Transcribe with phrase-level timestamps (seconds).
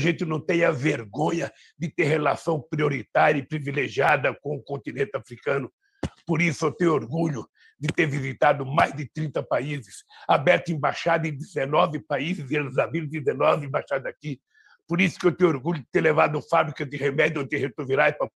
[0.00, 5.70] a gente não tenha vergonha de ter relação prioritária e privilegiada com o continente africano.
[6.26, 7.46] Por isso, eu tenho orgulho
[7.78, 13.06] de ter visitado mais de 30 países, aberto embaixada em 19 países, e eles abriram
[13.06, 14.40] 19 embaixadas aqui.
[14.88, 18.30] Por isso que eu tenho orgulho de ter levado fábrica de remédio antirretrovirais para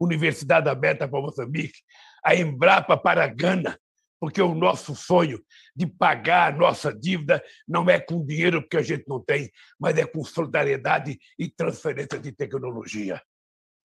[0.00, 1.80] Universidade Aberta para Moçambique,
[2.24, 3.78] a Embrapa para Gana,
[4.18, 5.42] porque o nosso sonho
[5.74, 9.96] de pagar a nossa dívida não é com dinheiro que a gente não tem, mas
[9.96, 13.20] é com solidariedade e transferência de tecnologia.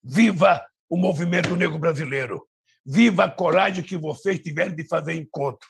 [0.03, 2.47] Viva o movimento negro brasileiro!
[2.87, 5.69] Viva a coragem que vocês tiveram de fazer encontro!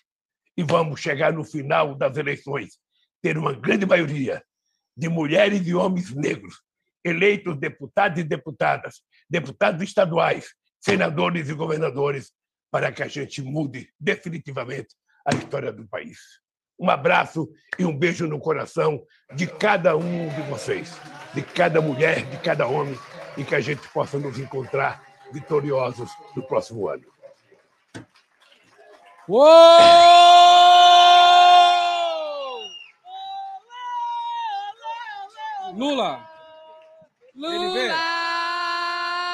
[0.56, 2.78] E vamos chegar no final das eleições,
[3.20, 4.42] ter uma grande maioria
[4.96, 6.62] de mulheres e homens negros
[7.04, 12.32] eleitos deputados e deputadas, deputados estaduais, senadores e governadores,
[12.70, 14.94] para que a gente mude definitivamente
[15.24, 16.18] a história do país.
[16.78, 19.02] Um abraço e um beijo no coração
[19.34, 21.00] de cada um de vocês,
[21.32, 22.98] de cada mulher, de cada homem,
[23.36, 25.02] e que a gente possa nos encontrar
[25.32, 27.04] vitoriosos no próximo ano.
[29.28, 29.48] Uou!
[35.74, 36.28] Lula!
[37.34, 37.94] Lula!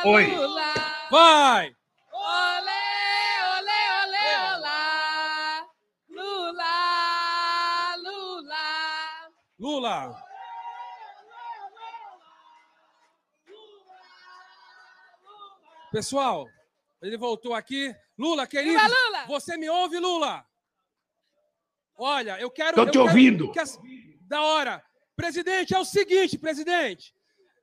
[0.05, 0.27] Oi!
[0.34, 0.75] Lula!
[1.11, 1.80] Vai!
[9.60, 10.16] Lula!
[15.91, 16.47] Pessoal,
[17.03, 17.94] ele voltou aqui.
[18.19, 19.26] Lula, querido, Viva Lula!
[19.26, 20.44] você me ouve, Lula?
[21.97, 22.70] Olha, eu quero.
[22.70, 23.50] Estou te quero ouvindo.
[23.53, 23.78] que as-
[24.22, 24.82] Da hora.
[25.16, 27.12] Presidente, é o seguinte, presidente.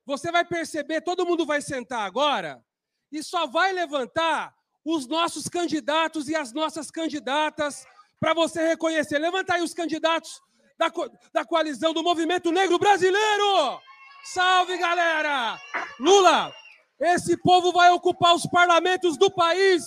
[0.06, 2.64] Você vai perceber, todo mundo vai sentar agora
[3.12, 4.54] e só vai levantar
[4.86, 7.86] os nossos candidatos e as nossas candidatas
[8.20, 9.18] para você reconhecer.
[9.18, 10.42] Levanta aí os candidatos
[10.78, 13.80] da, co- da coalizão do Movimento Negro Brasileiro!
[14.26, 15.60] Salve, galera!
[16.00, 16.54] Lula,
[17.00, 19.84] esse povo vai ocupar os parlamentos do país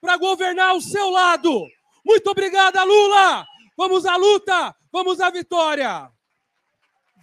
[0.00, 1.66] para governar ao seu lado.
[2.04, 3.46] Muito obrigada, Lula!
[3.76, 4.74] Vamos à luta!
[4.90, 6.10] Vamos à vitória!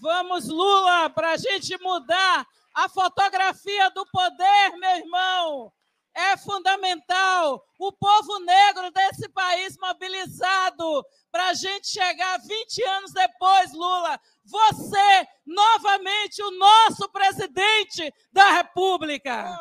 [0.02, 5.74] Vamos, Lula, para a gente mudar a fotografia do poder, meu irmão.
[6.16, 13.74] É fundamental o povo negro desse país mobilizado para a gente chegar 20 anos depois,
[13.74, 14.20] Lula.
[14.44, 19.58] Você, novamente, o nosso presidente da República.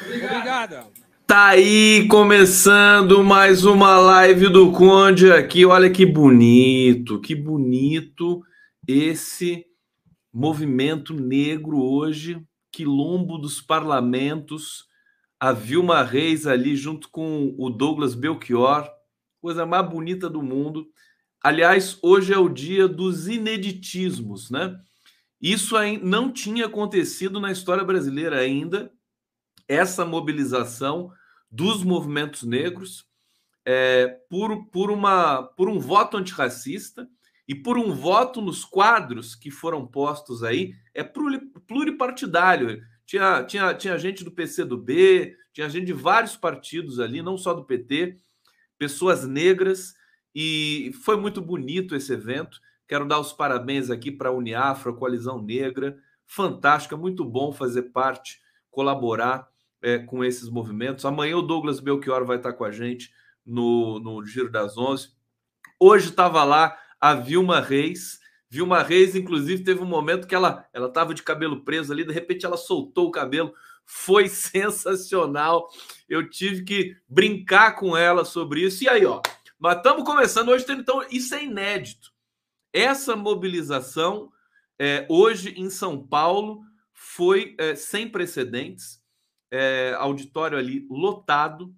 [0.00, 0.86] Obrigada.
[1.26, 5.66] Tá aí começando mais uma live do Conde aqui.
[5.66, 8.44] Olha que bonito, que bonito
[8.86, 9.66] esse
[10.32, 12.40] movimento negro hoje,
[12.76, 14.84] quilombo dos parlamentos.
[15.40, 18.86] A Vilma Reis ali junto com o Douglas Belchior,
[19.40, 20.86] coisa mais bonita do mundo.
[21.42, 24.78] Aliás, hoje é o dia dos ineditismos, né?
[25.40, 28.90] Isso não tinha acontecido na história brasileira ainda
[29.68, 31.10] essa mobilização
[31.50, 33.06] dos movimentos negros
[33.64, 37.08] é, por, por, uma, por um voto antirracista
[37.48, 42.82] e por um voto nos quadros que foram postos aí, é pluripartidário.
[43.04, 47.64] Tinha, tinha, tinha gente do PCdoB, tinha gente de vários partidos ali, não só do
[47.64, 48.16] PT,
[48.76, 49.94] pessoas negras,
[50.34, 52.60] e foi muito bonito esse evento.
[52.88, 55.96] Quero dar os parabéns aqui para a Uniafro, a Coalizão Negra,
[56.26, 58.40] fantástica, muito bom fazer parte,
[58.70, 59.48] colaborar
[59.80, 61.04] é, com esses movimentos.
[61.04, 63.12] Amanhã o Douglas Belchior vai estar com a gente
[63.44, 65.10] no, no Giro das Onze.
[65.78, 68.18] Hoje estava lá a Vilma Reis.
[68.48, 72.12] Vilma Reis, inclusive, teve um momento que ela ela estava de cabelo preso ali, de
[72.12, 73.54] repente ela soltou o cabelo.
[73.84, 75.68] Foi sensacional.
[76.08, 78.84] Eu tive que brincar com ela sobre isso.
[78.84, 79.20] E aí, ó,
[79.58, 82.12] nós estamos começando hoje, então isso é inédito.
[82.72, 84.30] Essa mobilização
[84.78, 89.00] é, hoje em São Paulo foi é, sem precedentes
[89.50, 91.74] é, auditório ali lotado,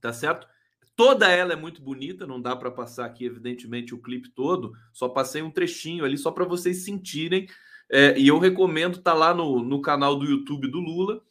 [0.00, 0.46] tá certo?
[0.96, 5.08] Toda ela é muito bonita, não dá para passar aqui, evidentemente, o clipe todo, só
[5.08, 7.46] passei um trechinho ali só para vocês sentirem.
[7.88, 11.22] É, e eu recomendo tá lá no, no canal do YouTube do Lula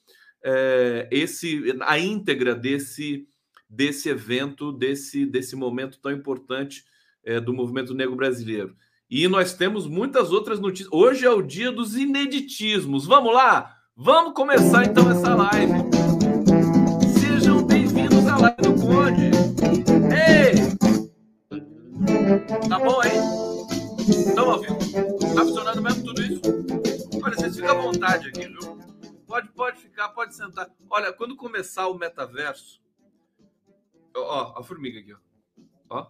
[0.45, 3.27] é, esse a íntegra desse
[3.67, 6.85] desse evento, desse desse momento tão importante
[7.23, 8.75] é, do movimento negro brasileiro.
[9.09, 10.91] E nós temos muitas outras notícias.
[10.91, 13.06] Hoje é o dia dos ineditismos.
[13.06, 13.75] Vamos lá?
[13.95, 15.94] Vamos começar então essa live.
[22.47, 23.12] Tá bom aí?
[24.07, 24.77] Estão ouvindo?
[25.36, 26.42] Tá funcionando mesmo tudo isso?
[27.24, 28.77] Olha, vocês ficam à vontade aqui, viu?
[29.27, 30.69] Pode, pode ficar, pode sentar.
[30.89, 32.80] Olha, quando começar o metaverso.
[34.15, 35.18] Ó, a formiga aqui, ó.
[35.89, 36.07] ó.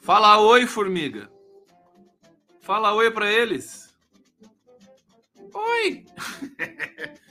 [0.00, 1.30] Fala oi, formiga.
[2.60, 3.96] Fala oi para eles.
[5.54, 6.04] Oi!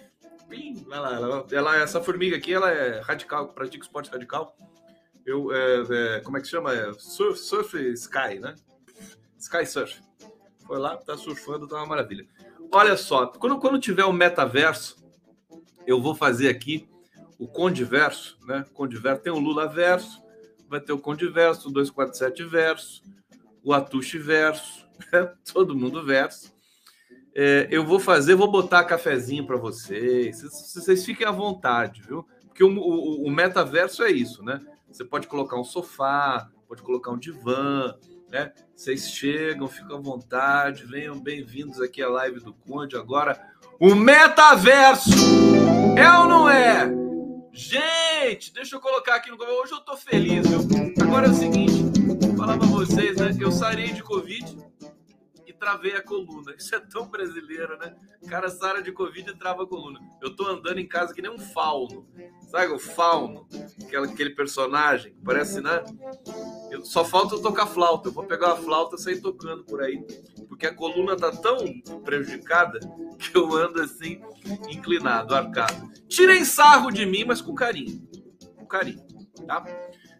[0.88, 4.56] Vai lá, ela, ela, essa formiga aqui, ela é radical, pratica esporte radical.
[5.28, 6.74] Eu, é, é, como é que chama?
[6.74, 8.56] É, surf, surf Sky, né?
[9.38, 10.02] Sky Surf.
[10.66, 12.26] Foi lá, tá surfando, tá uma maravilha.
[12.72, 14.96] Olha só, quando, quando tiver o metaverso,
[15.86, 16.88] eu vou fazer aqui
[17.38, 18.66] o Condiverso, né?
[18.74, 20.24] Condiverso tem o Lula Verso,
[20.70, 23.04] vai ter o Condiverso, o 247 Verso,
[23.62, 25.30] o Atushi Verso, né?
[25.54, 26.56] todo mundo verso.
[27.36, 30.42] É, eu vou fazer, vou botar cafezinho para vocês.
[30.42, 32.26] Vocês fiquem à vontade, viu?
[32.48, 34.60] Porque o, o, o, metaverso é isso, né?
[34.92, 37.94] Você pode colocar um sofá, pode colocar um divã,
[38.30, 38.54] né?
[38.75, 42.95] Vocês chegam, ficam à vontade, venham bem-vindos aqui à live do Conde.
[42.95, 43.39] Agora,
[43.80, 45.10] o metaverso!
[45.98, 46.89] É ou não é?
[47.51, 49.38] Gente, deixa eu colocar aqui no.
[49.38, 50.62] Hoje eu tô feliz, viu?
[51.01, 53.36] Agora é o seguinte, vou falar para vocês, né?
[53.40, 54.67] Eu sarei de Covid
[55.57, 56.56] travei a coluna.
[56.57, 57.95] Isso é tão brasileiro, né?
[58.21, 60.00] O cara sara de Covid e trava a coluna.
[60.21, 62.07] Eu tô andando em casa que nem um fauno.
[62.50, 63.48] Sabe o fauno?
[64.04, 65.83] Aquele personagem, parece, né?
[66.71, 68.09] Eu, só falta eu tocar flauta.
[68.09, 70.06] Eu vou pegar a flauta e sair tocando por aí.
[70.48, 72.80] Porque a coluna tá tão prejudicada
[73.19, 74.21] que eu ando assim,
[74.69, 75.92] inclinado, arcado.
[76.07, 78.07] Tirem sarro de mim, mas com carinho.
[78.56, 79.06] Com carinho,
[79.45, 79.65] tá?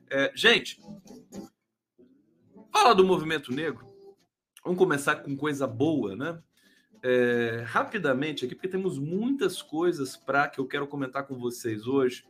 [0.10, 0.80] É, gente,
[2.72, 3.87] fala do movimento negro
[4.68, 6.38] Vamos começar com coisa boa, né?
[7.02, 12.26] É, rapidamente aqui, porque temos muitas coisas para que eu quero comentar com vocês hoje.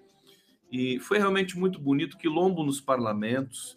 [0.72, 3.76] E foi realmente muito bonito quilombo nos parlamentos,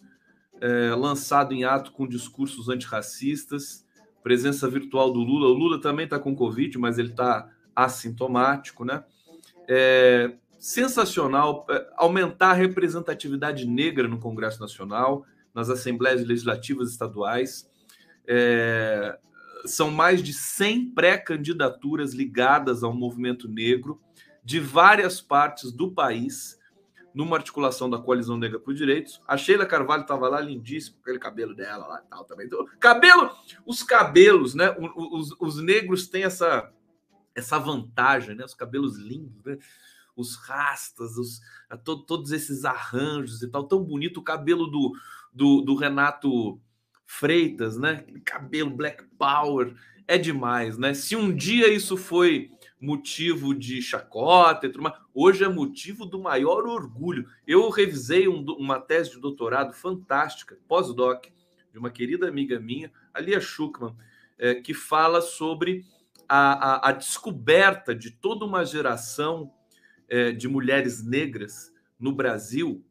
[0.61, 3.87] é, lançado em ato com discursos antirracistas,
[4.23, 5.49] presença virtual do Lula.
[5.49, 9.03] O Lula também está com Covid, mas ele está assintomático, né?
[9.67, 15.25] É, sensacional é, aumentar a representatividade negra no Congresso Nacional,
[15.55, 17.70] nas assembleias legislativas estaduais.
[18.33, 19.19] É,
[19.67, 24.01] são mais de 100 pré-candidaturas ligadas ao movimento negro
[24.45, 26.57] de várias partes do país,
[27.13, 29.21] numa articulação da Coalizão Negra por Direitos.
[29.27, 32.47] A Sheila Carvalho estava lá, lindíssimo, com aquele cabelo dela lá e tal também.
[32.47, 33.31] Então, cabelo,
[33.67, 34.75] os cabelos, né?
[34.95, 36.73] Os, os negros têm essa,
[37.35, 38.45] essa vantagem, né?
[38.45, 39.59] Os cabelos lindos, né?
[40.17, 41.41] Os rastas, os,
[41.85, 44.21] to, todos esses arranjos e tal, tão bonito.
[44.21, 44.93] O cabelo do,
[45.33, 46.61] do, do Renato
[47.13, 48.05] Freitas, né?
[48.25, 49.75] Cabelo Black Power,
[50.07, 50.95] é demais, né?
[50.95, 56.21] Se um dia isso foi motivo de chacota, e tudo mais, hoje é motivo do
[56.21, 57.29] maior orgulho.
[57.45, 61.27] Eu revisei um, uma tese de doutorado fantástica, pós-doc,
[61.73, 63.97] de uma querida amiga minha, Alia Schuckman,
[64.39, 65.85] é, que fala sobre
[66.29, 69.53] a, a, a, descoberta de toda uma geração
[70.09, 72.85] é, de mulheres negras no Brasil,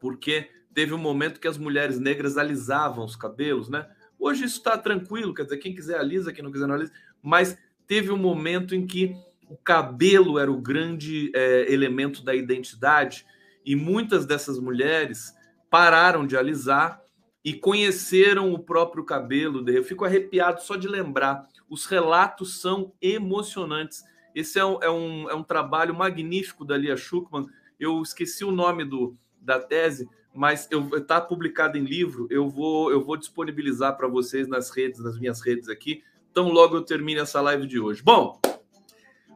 [0.00, 3.88] porque teve um momento que as mulheres negras alisavam os cabelos, né?
[4.18, 6.92] Hoje isso está tranquilo, quer dizer, quem quiser alisa, quem não quiser não alisa,
[7.22, 7.56] mas
[7.86, 9.16] teve um momento em que
[9.48, 13.24] o cabelo era o grande é, elemento da identidade
[13.64, 15.32] e muitas dessas mulheres
[15.70, 17.00] pararam de alisar
[17.42, 19.66] e conheceram o próprio cabelo.
[19.70, 21.48] Eu fico arrepiado só de lembrar.
[21.70, 24.04] Os relatos são emocionantes.
[24.34, 27.46] Esse é um, é um, é um trabalho magnífico da Lia Schuckman.
[27.80, 30.06] Eu esqueci o nome do, da tese,
[30.36, 35.00] mas eu está publicado em livro, eu vou eu vou disponibilizar para vocês nas redes,
[35.00, 36.02] nas minhas redes aqui,
[36.32, 38.02] tão logo eu termine essa live de hoje.
[38.02, 38.40] Bom,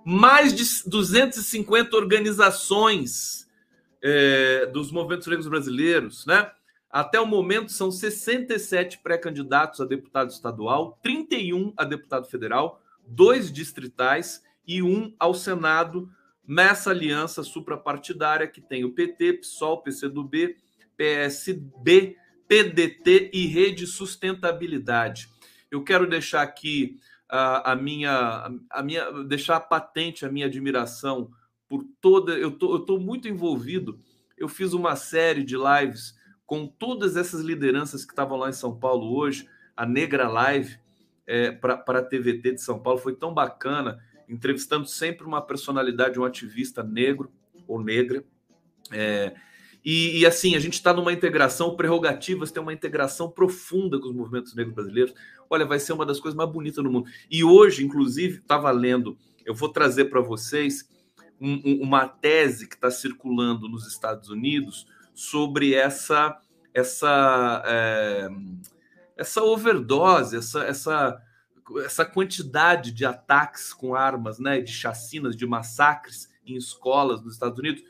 [0.04, 3.48] mais de 250 organizações
[4.02, 6.50] é, dos movimentos negros brasileiros, né?
[6.90, 14.42] Até o momento são 67 pré-candidatos a deputado estadual, 31 a deputado federal, dois distritais
[14.66, 16.10] e um ao Senado
[16.46, 20.56] nessa aliança suprapartidária que tem o PT, PSOL, PCdoB,
[21.00, 25.30] PSB, PDT e Rede Sustentabilidade.
[25.70, 31.30] Eu quero deixar aqui a, a minha, a minha, deixar patente a minha admiração
[31.66, 32.32] por toda.
[32.32, 33.98] Eu tô, eu tô muito envolvido.
[34.36, 38.78] Eu fiz uma série de lives com todas essas lideranças que estavam lá em São
[38.78, 39.48] Paulo hoje.
[39.74, 40.78] A Negra Live
[41.26, 46.24] é, para a TVT de São Paulo foi tão bacana, entrevistando sempre uma personalidade, um
[46.24, 47.32] ativista negro
[47.66, 48.22] ou negra.
[48.92, 49.34] É,
[49.84, 54.14] e, e, assim, a gente está numa integração, prerrogativas tem uma integração profunda com os
[54.14, 55.14] movimentos negros brasileiros.
[55.48, 57.08] Olha, vai ser uma das coisas mais bonitas do mundo.
[57.30, 60.88] E hoje, inclusive, estava lendo, eu vou trazer para vocês
[61.40, 66.38] um, um, uma tese que está circulando nos Estados Unidos sobre essa
[66.72, 68.28] essa é,
[69.16, 71.22] essa overdose, essa, essa
[71.84, 77.58] essa quantidade de ataques com armas, né, de chacinas, de massacres em escolas nos Estados
[77.58, 77.82] Unidos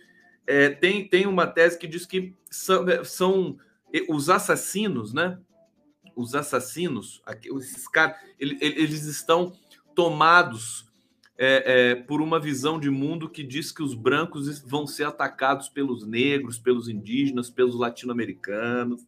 [0.46, 3.58] é, tem, tem uma tese que diz que são, é, são
[4.08, 5.38] os assassinos, né?
[6.20, 7.22] os assassinos,
[7.56, 9.52] esses caras, eles estão
[9.94, 10.86] tomados
[11.38, 15.68] é, é, por uma visão de mundo que diz que os brancos vão ser atacados
[15.68, 19.06] pelos negros, pelos indígenas, pelos latino-americanos.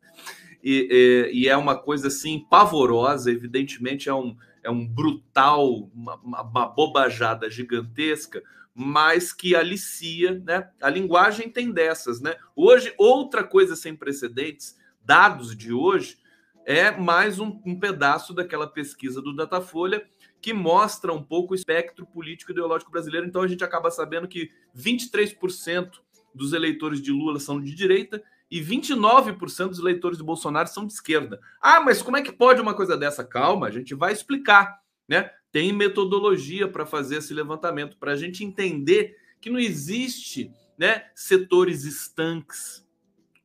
[0.64, 0.88] E,
[1.34, 6.64] e, e, é uma coisa assim pavorosa, evidentemente é um, é um brutal, uma, uma
[6.64, 8.42] bobajada gigantesca,
[8.74, 10.70] mas que alicia, né?
[10.80, 12.36] A linguagem tem dessas, né?
[12.56, 16.18] Hoje, outra coisa sem precedentes, dados de hoje,
[16.64, 20.06] é mais um, um pedaço daquela pesquisa do Datafolha
[20.40, 23.26] que mostra um pouco o espectro político ideológico brasileiro.
[23.26, 25.90] Então a gente acaba sabendo que 23%
[26.34, 30.92] dos eleitores de Lula são de direita e 29% dos eleitores de Bolsonaro são de
[30.92, 31.40] esquerda.
[31.60, 33.24] Ah, mas como é que pode uma coisa dessa?
[33.24, 35.30] Calma, a gente vai explicar, né?
[35.52, 41.84] Tem metodologia para fazer esse levantamento, para a gente entender que não existe né, setores
[41.84, 42.88] estanques.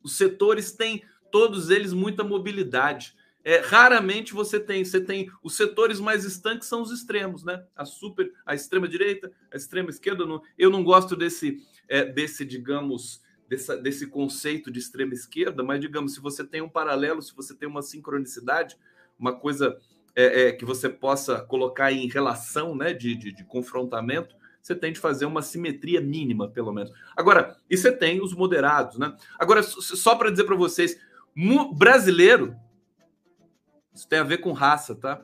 [0.02, 3.14] Os setores têm, todos eles, muita mobilidade.
[3.44, 7.64] É, raramente você tem, você tem os setores mais estanques são os extremos, né?
[7.76, 10.26] A super, a extrema direita, a extrema esquerda.
[10.26, 15.80] Não, eu não gosto desse, é, desse, digamos, dessa, desse conceito de extrema esquerda, mas
[15.80, 18.78] digamos, se você tem um paralelo, se você tem uma sincronicidade,
[19.18, 19.78] uma coisa
[20.18, 24.92] é, é, que você possa colocar em relação, né, de, de, de confrontamento, você tem
[24.92, 26.92] de fazer uma simetria mínima, pelo menos.
[27.16, 29.16] Agora, e você tem os moderados, né?
[29.38, 31.00] Agora, só para dizer para vocês,
[31.76, 32.56] brasileiro
[33.94, 35.24] isso tem a ver com raça, tá?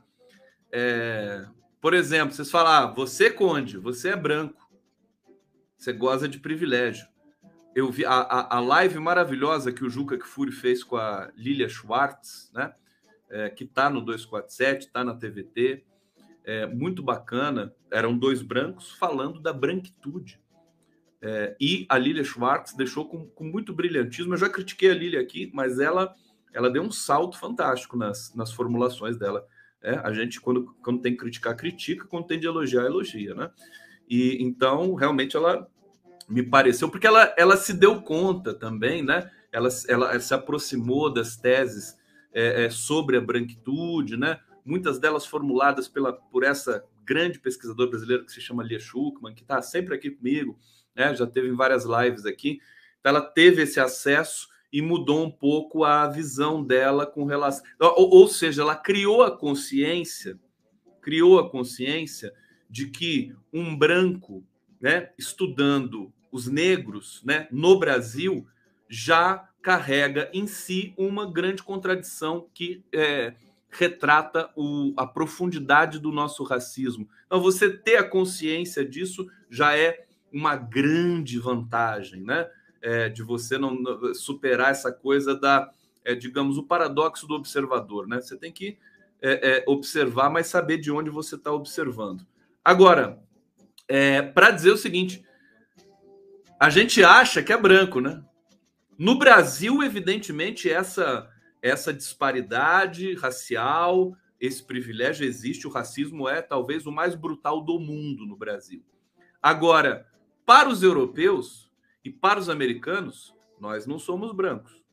[0.71, 1.45] É,
[1.81, 4.69] por exemplo, vocês falam, ah, você conde, você é branco,
[5.77, 7.07] você goza de privilégio.
[7.75, 11.67] Eu vi a, a, a live maravilhosa que o Juca Kfouri fez com a Lilia
[11.67, 12.73] Schwartz, né?
[13.33, 15.83] É, que tá no 247, tá na TVT,
[16.43, 17.73] é, muito bacana.
[17.91, 20.39] Eram dois brancos falando da branquitude.
[21.21, 24.33] É, e a Lilia Schwartz deixou com, com muito brilhantismo.
[24.33, 26.13] Eu já critiquei a Lilia aqui, mas ela
[26.53, 29.45] ela deu um salto fantástico nas, nas formulações dela.
[29.81, 33.49] É, a gente, quando, quando tem que criticar, critica, quando tem de elogiar, elogia, né?
[34.07, 35.67] E então, realmente, ela
[36.29, 39.29] me pareceu, porque ela, ela se deu conta também, né?
[39.51, 41.97] Ela, ela, ela se aproximou das teses
[42.33, 44.39] é, é, sobre a branquitude, né?
[44.65, 49.43] Muitas delas formuladas pela, por essa grande pesquisadora brasileira que se chama Lia Schuckman, que
[49.43, 50.57] está sempre aqui comigo,
[50.95, 51.15] né?
[51.15, 52.59] Já teve várias lives aqui.
[52.99, 57.63] Então, ela teve esse acesso e mudou um pouco a visão dela com relação.
[57.79, 60.39] Ou, ou, seja, ela criou a consciência,
[60.99, 62.33] criou a consciência
[62.67, 64.43] de que um branco,
[64.81, 68.47] né, estudando os negros, né, no Brasil,
[68.89, 73.33] já carrega em si uma grande contradição que é,
[73.69, 77.07] retrata o, a profundidade do nosso racismo.
[77.25, 82.47] Então, você ter a consciência disso já é uma grande vantagem, né?
[82.83, 83.81] é, de você não
[84.13, 85.71] superar essa coisa da,
[86.03, 88.19] é, digamos, o paradoxo do observador, né?
[88.19, 88.77] Você tem que
[89.21, 92.27] é, é observar, mas saber de onde você está observando.
[92.63, 93.23] Agora,
[93.87, 95.23] é, para dizer o seguinte,
[96.59, 98.21] a gente acha que é branco, né?
[98.97, 101.29] No Brasil, evidentemente, essa
[101.61, 105.65] essa disparidade racial, esse privilégio existe.
[105.65, 108.83] O racismo é talvez o mais brutal do mundo no Brasil.
[109.41, 110.05] Agora,
[110.45, 111.71] para os europeus,
[112.03, 114.83] e para os americanos, nós não somos brancos,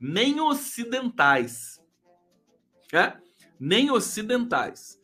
[0.00, 1.82] nem ocidentais.
[2.92, 3.16] É?
[3.58, 5.00] Nem ocidentais.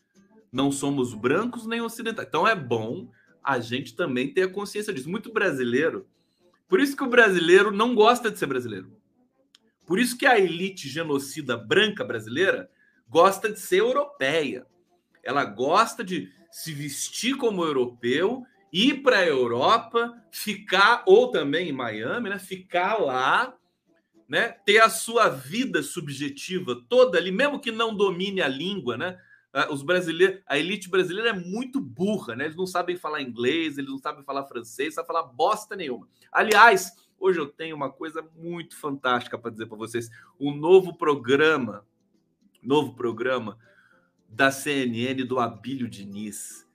[0.50, 2.26] Não somos brancos nem ocidentais.
[2.26, 3.10] Então é bom
[3.42, 5.10] a gente também ter a consciência disso.
[5.10, 6.08] Muito brasileiro.
[6.68, 8.96] Por isso que o brasileiro não gosta de ser brasileiro.
[9.86, 12.70] Por isso que a elite genocida branca brasileira
[13.08, 14.66] gosta de ser europeia.
[15.22, 21.72] Ela gosta de se vestir como europeu ir para a Europa, ficar, ou também em
[21.72, 22.38] Miami, né?
[22.40, 23.54] Ficar lá,
[24.28, 24.48] né?
[24.48, 29.16] Ter a sua vida subjetiva toda ali, mesmo que não domine a língua, né?
[29.56, 32.46] Ah, os brasileiros, a elite brasileira é muito burra, né?
[32.46, 36.08] Eles não sabem falar inglês, eles não sabem falar francês, sabem falar bosta nenhuma.
[36.32, 40.10] Aliás, hoje eu tenho uma coisa muito fantástica para dizer para vocês.
[40.40, 41.86] Um novo programa,
[42.60, 43.56] novo programa
[44.28, 46.68] da CNN do Abílio Diniz.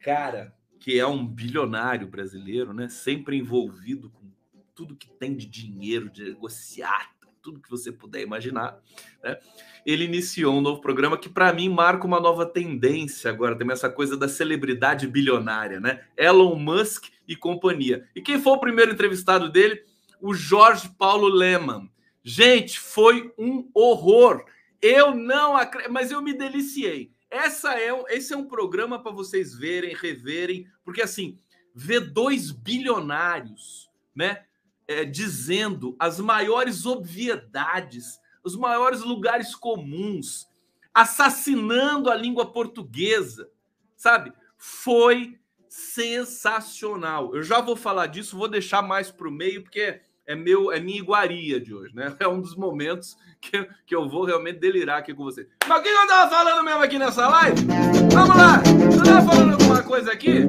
[0.00, 2.88] Cara, que é um bilionário brasileiro, né?
[2.88, 4.30] Sempre envolvido com
[4.74, 7.13] tudo que tem de dinheiro, de negociar,
[7.44, 8.80] tudo que você puder imaginar,
[9.22, 9.38] né?
[9.84, 13.90] Ele iniciou um novo programa que para mim marca uma nova tendência agora, também essa
[13.90, 16.04] coisa da celebridade bilionária, né?
[16.16, 18.08] Elon Musk e companhia.
[18.16, 19.84] E quem foi o primeiro entrevistado dele?
[20.22, 21.90] O Jorge Paulo Leman.
[22.22, 24.46] Gente, foi um horror.
[24.80, 27.12] Eu não acredito, mas eu me deliciei.
[27.30, 31.38] Essa é, esse é um programa para vocês verem, reverem, porque assim,
[31.74, 34.44] ver dois bilionários, né,
[34.86, 40.48] é, dizendo as maiores obviedades, os maiores lugares comuns,
[40.92, 43.48] assassinando a língua portuguesa,
[43.96, 44.32] sabe?
[44.56, 45.38] Foi
[45.68, 47.34] sensacional.
[47.34, 50.80] Eu já vou falar disso, vou deixar mais para o meio, porque é meu, é
[50.80, 52.14] minha iguaria de hoje, né?
[52.20, 55.48] É um dos momentos que, que eu vou realmente delirar aqui com você.
[55.66, 57.66] Mas o que eu tava falando mesmo aqui nessa live?
[58.12, 58.62] Vamos lá!
[58.94, 60.44] Eu tava falando alguma coisa aqui?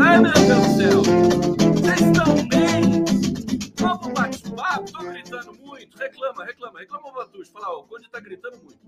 [0.00, 1.51] Ai, meu Deus do céu!
[5.86, 5.98] Muito.
[5.98, 7.52] Reclama, reclama, reclama o Batucho.
[7.52, 8.80] Fala, ó, o Conde tá gritando muito.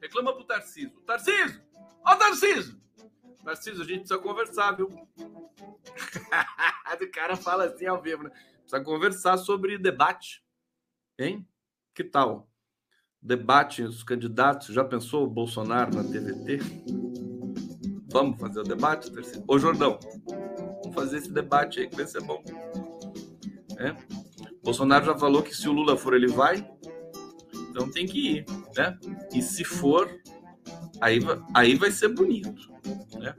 [0.00, 1.00] Reclama pro Tarciso.
[1.02, 1.62] Tarciso!
[2.06, 2.80] Ó, Tarciso!
[3.44, 4.88] Tarciso, a gente precisa conversar, viu?
[7.00, 8.30] o cara fala assim ao vivo, né?
[8.60, 10.42] Precisa conversar sobre debate.
[11.18, 11.46] Hein?
[11.94, 12.48] Que tal?
[13.20, 14.74] Debate os candidatos.
[14.74, 16.58] Já pensou o Bolsonaro na TVT?
[18.12, 19.44] Vamos fazer o debate, Tarciso?
[19.46, 19.98] Ô, Jordão,
[20.82, 22.42] vamos fazer esse debate aí que vai ser bom.
[23.78, 24.29] É?
[24.62, 26.68] Bolsonaro já falou que se o Lula for, ele vai.
[27.70, 28.44] Então tem que ir,
[28.76, 28.98] né?
[29.32, 30.10] E se for,
[31.00, 31.18] aí,
[31.54, 32.70] aí vai ser bonito.
[33.18, 33.34] Né?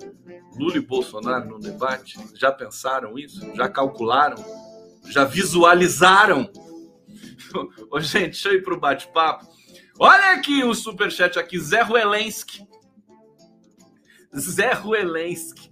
[0.57, 3.39] Lula e Bolsonaro no debate, já pensaram isso?
[3.55, 4.35] Já calcularam?
[5.09, 6.49] Já visualizaram?
[7.91, 9.47] Ô, gente, deixa eu ir para o bate-papo.
[9.99, 12.67] Olha aqui o superchat aqui, Zé Ruelensky.
[14.35, 15.71] Zé Ruelensky.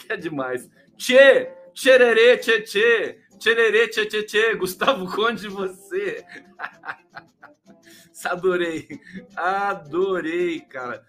[0.00, 0.68] Que é demais.
[0.96, 3.19] Tchê, tchererê, tchê, tchê.
[3.40, 4.54] Tchererê, tchê, tchê, tchê.
[4.54, 6.22] Gustavo Conde, você.
[8.26, 8.86] Adorei.
[9.34, 11.02] Adorei, cara.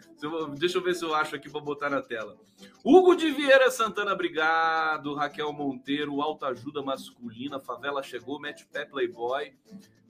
[0.58, 2.38] Deixa eu ver se eu acho aqui para botar na tela.
[2.86, 5.13] Hugo de Vieira Santana, obrigado.
[5.13, 9.54] Raquel Monteiro, Alta Ajuda Masculina, Favela chegou, mete pé Playboy.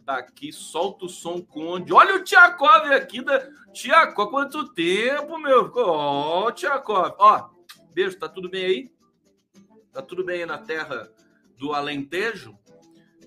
[0.05, 1.91] Tá aqui, solta o som Conde.
[1.91, 3.49] Olha o Tiakov aqui da.
[3.73, 5.71] Tiakov, quanto tempo, meu?
[5.75, 7.15] Ó, oh, Tiakov.
[7.17, 7.49] Ó,
[7.95, 8.91] beijo, tá tudo bem aí?
[9.91, 11.11] Tá tudo bem aí na terra
[11.61, 12.57] do Alentejo?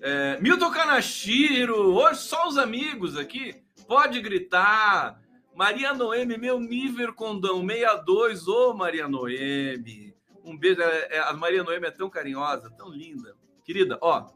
[0.01, 3.55] É, Milton Canachiro, hoje só os amigos aqui.
[3.87, 5.21] Pode gritar.
[5.55, 8.45] Maria Noemi, meu nível condão 62.
[8.49, 10.13] Ô, Maria Noemi.
[10.43, 10.81] Um beijo.
[10.81, 13.37] É, é, a Maria Noemi é tão carinhosa, tão linda.
[13.63, 14.27] Querida, ó,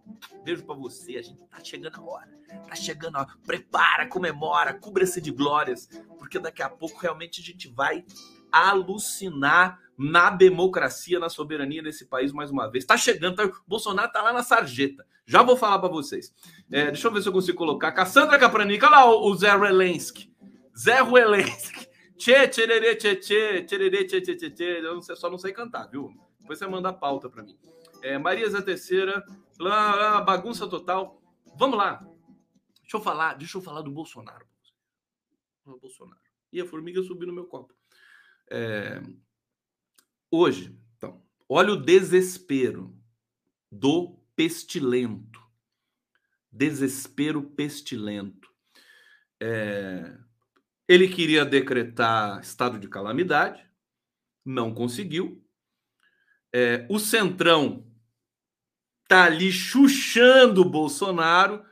[0.45, 1.17] beijo para você.
[1.17, 2.39] A gente tá chegando a hora.
[2.69, 3.29] Tá chegando a hora.
[3.45, 8.05] Prepara, comemora, cubra-se de glórias, porque daqui a pouco realmente a gente vai
[8.51, 12.85] alucinar na democracia, na soberania desse país mais uma vez.
[12.85, 15.05] Tá chegando, tá, Bolsonaro tá lá na sarjeta.
[15.25, 16.33] Já vou falar para vocês.
[16.71, 17.91] É, deixa eu ver se eu consigo colocar.
[17.91, 20.33] Cassandra Capranica, olha lá o, o Zé Relensky.
[20.77, 21.87] Zé Relensky.
[22.17, 24.79] Tchê, tchererê, tchê, tchê, tchererê, tchê, tchê, tchê, tchê.
[24.79, 26.13] Eu não sei, só não sei cantar, viu?
[26.39, 27.57] Depois você manda a pauta para mim.
[28.01, 29.23] É, Maria Zé Terceira,
[29.59, 31.21] lá, bagunça total.
[31.57, 31.99] Vamos lá.
[32.81, 34.47] Deixa eu falar, deixa eu falar do Bolsonaro.
[35.63, 36.19] Bolsonaro.
[36.51, 37.73] E a formiga subiu no meu copo.
[38.51, 39.01] É...
[40.31, 42.95] Hoje, então, olha o desespero
[43.71, 45.39] do pestilento.
[46.51, 48.49] Desespero pestilento.
[49.39, 50.17] É...
[50.87, 53.63] Ele queria decretar estado de calamidade,
[54.43, 55.43] não conseguiu.
[56.53, 56.87] É...
[56.89, 57.85] o Centrão
[59.07, 61.65] tá ali chuchando o Bolsonaro,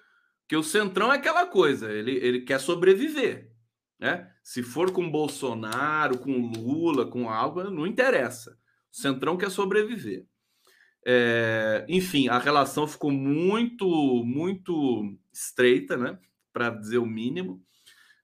[0.48, 3.52] que o Centrão é aquela coisa, ele, ele quer sobreviver.
[4.00, 4.30] Né?
[4.44, 8.58] Se for com Bolsonaro, com Lula, com algo, não interessa.
[8.92, 10.26] O Centrão quer sobreviver.
[11.06, 13.88] É, enfim, a relação ficou muito,
[14.26, 16.20] muito estreita, né?
[16.52, 17.64] Para dizer o mínimo.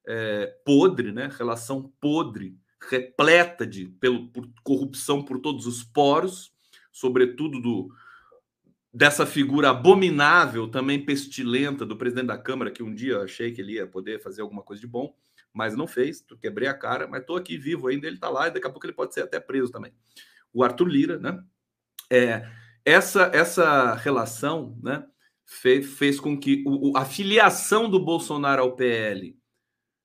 [0.06, 1.30] É, podre, né?
[1.38, 2.58] Relação podre,
[2.90, 6.54] repleta de pelo, por corrupção por todos os poros,
[6.92, 7.90] sobretudo do,
[8.94, 13.74] dessa figura abominável, também pestilenta do presidente da Câmara, que um dia achei que ele
[13.74, 15.16] ia poder fazer alguma coisa de bom
[15.54, 18.52] mas não fez, quebrei a cara, mas estou aqui vivo ainda, ele está lá e
[18.52, 19.94] daqui a pouco ele pode ser até preso também.
[20.52, 21.44] O Arthur Lira, né?
[22.10, 22.50] É,
[22.84, 25.06] essa, essa relação né,
[25.46, 29.38] fez, fez com que o, a filiação do Bolsonaro ao PL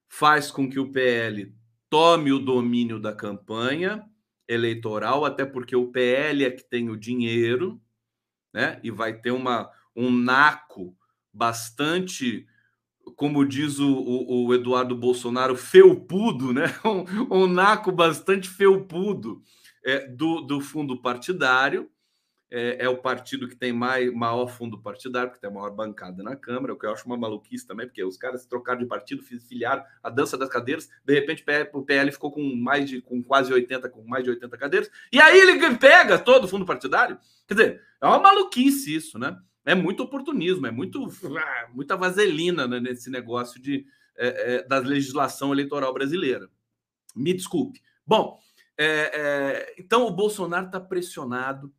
[0.09, 1.55] faz com que o PL
[1.91, 4.05] tome o domínio da campanha
[4.47, 7.81] eleitoral, até porque o PL é que tem o dinheiro,
[8.53, 8.81] né?
[8.83, 10.97] E vai ter uma, um naco
[11.33, 12.47] bastante
[13.19, 16.67] como diz o, o, o, Eduardo Bolsonaro, felpudo, né?
[16.87, 19.43] Um, um naco bastante felpudo
[19.85, 21.91] é, do, do fundo partidário.
[22.49, 26.23] É, é, o partido que tem mais, maior fundo partidário, que tem a maior bancada
[26.23, 29.23] na Câmara, o que eu acho uma maluquice também, porque os caras trocaram de partido,
[29.23, 33.53] filiaram a dança das cadeiras, de repente o PL ficou com mais de com quase
[33.53, 37.19] 80, com mais de 80 cadeiras, e aí ele pega todo o fundo partidário.
[37.47, 39.37] Quer dizer, é uma maluquice isso, né?
[39.65, 41.09] É muito oportunismo, é muito
[41.75, 46.49] muita vaselina né, nesse negócio de, é, é, da legislação eleitoral brasileira.
[47.15, 47.81] Me desculpe.
[48.07, 48.39] Bom,
[48.77, 51.73] é, é então o Bolsonaro está pressionado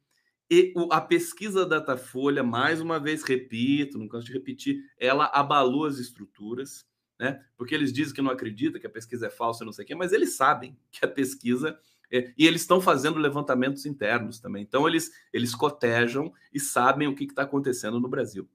[0.51, 5.99] e a pesquisa Datafolha, mais uma vez repito, não canso de repetir, ela abalou as
[5.99, 6.87] estruturas.
[7.19, 7.43] né?
[7.55, 9.93] Porque eles dizem que não acreditam, que a pesquisa é falsa, não sei o quê,
[9.93, 11.79] mas eles sabem que a pesquisa
[12.11, 14.63] é, e eles estão fazendo levantamentos internos também.
[14.63, 18.49] Então, eles, eles cotejam e sabem o que está acontecendo no Brasil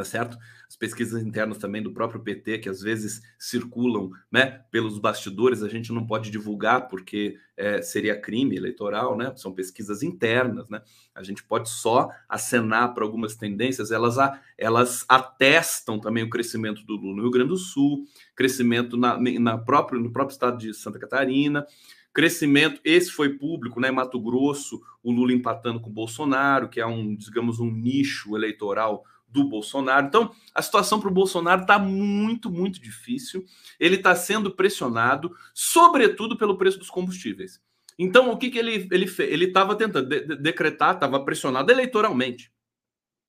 [0.00, 0.38] tá certo?
[0.68, 5.68] As pesquisas internas também do próprio PT, que às vezes circulam né, pelos bastidores, a
[5.68, 9.32] gente não pode divulgar porque é, seria crime eleitoral, né?
[9.36, 10.80] São pesquisas internas, né?
[11.14, 14.16] A gente pode só acenar para algumas tendências, elas,
[14.56, 19.58] elas atestam também o crescimento do Lula no Rio Grande do Sul, crescimento na, na
[19.58, 21.66] próprio, no próprio estado de Santa Catarina,
[22.12, 23.90] crescimento, esse foi público, né?
[23.90, 29.04] Mato Grosso, o Lula empatando com o Bolsonaro, que é um, digamos, um nicho eleitoral
[29.30, 30.06] do Bolsonaro.
[30.06, 33.44] Então, a situação para o Bolsonaro está muito, muito difícil.
[33.78, 37.60] Ele está sendo pressionado, sobretudo pelo preço dos combustíveis.
[37.98, 39.32] Então, o que, que ele, ele fez?
[39.32, 42.50] Ele estava tentando de, de, decretar, estava pressionado eleitoralmente,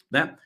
[0.10, 0.38] né?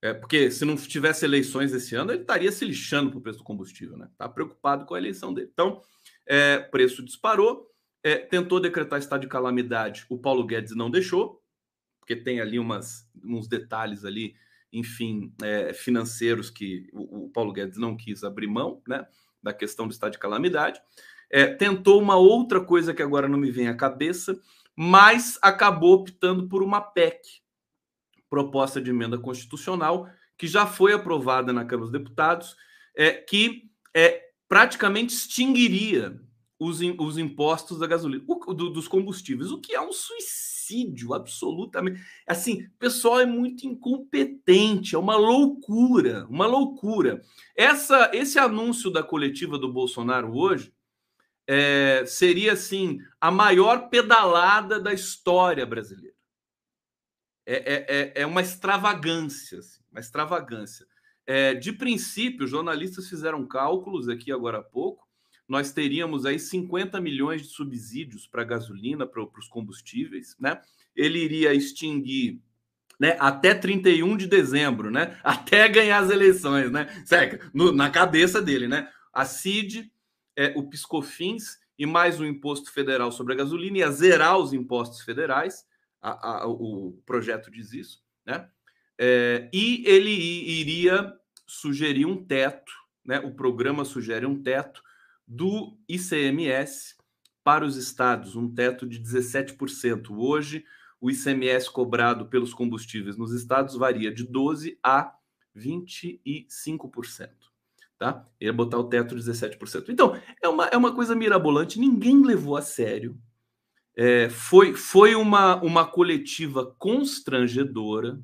[0.00, 3.38] É, porque se não tivesse eleições esse ano, ele estaria se lixando para o preço
[3.38, 4.08] do combustível, né?
[4.12, 5.50] Está preocupado com a eleição dele.
[5.52, 5.82] Então,
[6.26, 7.73] é, preço disparou,
[8.04, 11.42] é, tentou decretar estado de calamidade, o Paulo Guedes não deixou,
[11.98, 14.36] porque tem ali umas, uns detalhes ali
[14.74, 19.06] enfim, é, financeiros que o, o, Paulo Guedes não quis abrir mão, né,
[19.40, 20.80] da questão do estado de calamidade.
[21.30, 24.38] É, tentou uma outra coisa que agora não me vem à cabeça,
[24.76, 27.20] mas acabou optando por uma PEC,
[28.28, 32.56] proposta de emenda constitucional, que já foi aprovada na Câmara dos Deputados,
[32.96, 36.20] é, que é, praticamente extinguiria
[36.58, 42.00] os, os impostos da gasolina, o, do, dos combustíveis, o que é um suicídio absolutamente.
[42.26, 47.22] Assim, o pessoal é muito incompetente, é uma loucura, uma loucura.
[47.56, 50.72] Essa, esse anúncio da coletiva do Bolsonaro hoje
[51.46, 56.14] é, seria assim a maior pedalada da história brasileira.
[57.46, 60.86] É, é, é, é uma extravagância, assim, uma extravagância.
[61.26, 65.03] É, de princípio, jornalistas fizeram cálculos aqui agora há pouco
[65.48, 70.60] nós teríamos aí 50 milhões de subsídios para gasolina, para os combustíveis, né?
[70.96, 72.40] Ele iria extinguir
[72.98, 75.18] né, até 31 de dezembro, né?
[75.24, 76.86] Até ganhar as eleições, né?
[77.04, 78.88] Seca, no, na cabeça dele, né?
[79.12, 79.92] A CID,
[80.36, 85.00] é, o Piscofins e mais o imposto federal sobre a gasolina, ia zerar os impostos
[85.02, 85.66] federais.
[86.00, 88.48] A, a, o projeto diz isso, né?
[88.96, 91.12] É, e ele iria
[91.46, 92.72] sugerir um teto,
[93.04, 93.18] né?
[93.18, 94.82] O programa sugere um teto
[95.26, 96.96] do ICMS
[97.42, 100.10] para os estados, um teto de 17%.
[100.10, 100.64] Hoje,
[101.00, 105.14] o ICMS cobrado pelos combustíveis nos estados varia de 12% a
[105.56, 107.28] 25%.
[107.98, 108.26] Tá?
[108.40, 109.88] Ele ia botar o teto de 17%.
[109.88, 113.18] Então, é uma, é uma coisa mirabolante, ninguém levou a sério.
[113.96, 118.20] É, foi foi uma, uma coletiva constrangedora,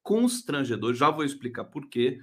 [0.00, 2.20] constrangedora, já vou explicar por quê.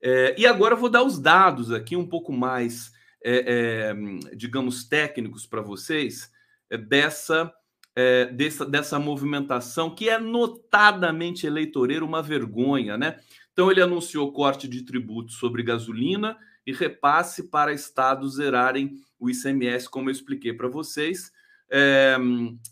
[0.00, 2.92] É, e agora eu vou dar os dados aqui um pouco mais
[3.24, 6.30] é, é, digamos, técnicos para vocês
[6.70, 7.52] é, dessa,
[7.94, 13.18] é, dessa, dessa movimentação que é notadamente eleitoreira, uma vergonha, né?
[13.52, 19.88] Então ele anunciou corte de tributos sobre gasolina e repasse para estados zerarem o ICMS,
[19.88, 21.32] como eu expliquei para vocês.
[21.70, 22.16] É,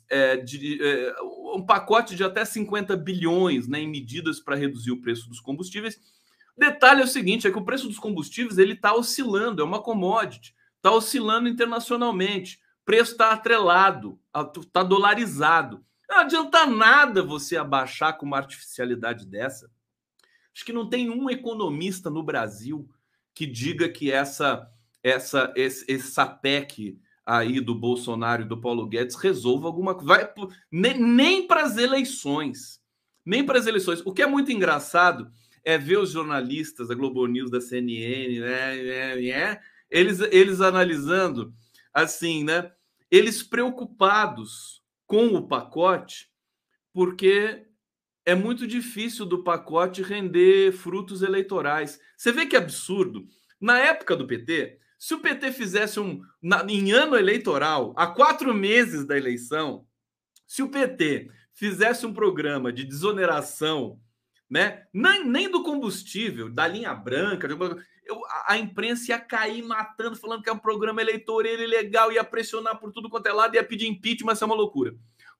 [0.09, 1.15] é, de, é,
[1.55, 5.99] um pacote de até 50 bilhões né, em medidas para reduzir o preço dos combustíveis
[6.57, 9.83] Detalhe é o seguinte: é que o preço dos combustíveis ele está oscilando, é uma
[9.83, 14.19] commodity, está oscilando internacionalmente, preço está atrelado,
[14.59, 15.85] está dolarizado.
[16.09, 19.71] Não adianta nada você abaixar com uma artificialidade dessa.
[20.55, 22.89] Acho que não tem um economista no Brasil
[23.35, 24.71] que diga que essa
[25.03, 30.33] essa esse, essa PEC aí do Bolsonaro e do Paulo Guedes resolva alguma coisa.
[30.71, 32.81] Nem nem para as eleições.
[33.25, 34.01] Nem para as eleições.
[34.07, 35.31] O que é muito engraçado
[35.67, 41.53] é ver os jornalistas da Globo News, da CNN, né, né, né, eles, eles analisando
[41.93, 42.71] assim, né?
[43.11, 46.31] Eles preocupados com o pacote,
[46.93, 47.67] porque
[48.25, 51.99] é muito difícil do pacote render frutos eleitorais.
[52.17, 53.27] Você vê que absurdo.
[53.61, 56.21] Na época do PT, se o PT fizesse um.
[56.41, 59.85] Na, em ano eleitoral, há quatro meses da eleição,
[60.47, 63.99] se o PT fizesse um programa de desoneração
[64.49, 64.85] né?
[64.93, 67.49] Nem, nem do combustível, da linha branca,
[68.05, 72.79] eu, a imprensa ia cair matando, falando que é um programa eleitoreiro ilegal, ia pressionar
[72.79, 74.95] por tudo quanto é lado, ia pedir impeachment, isso é uma loucura.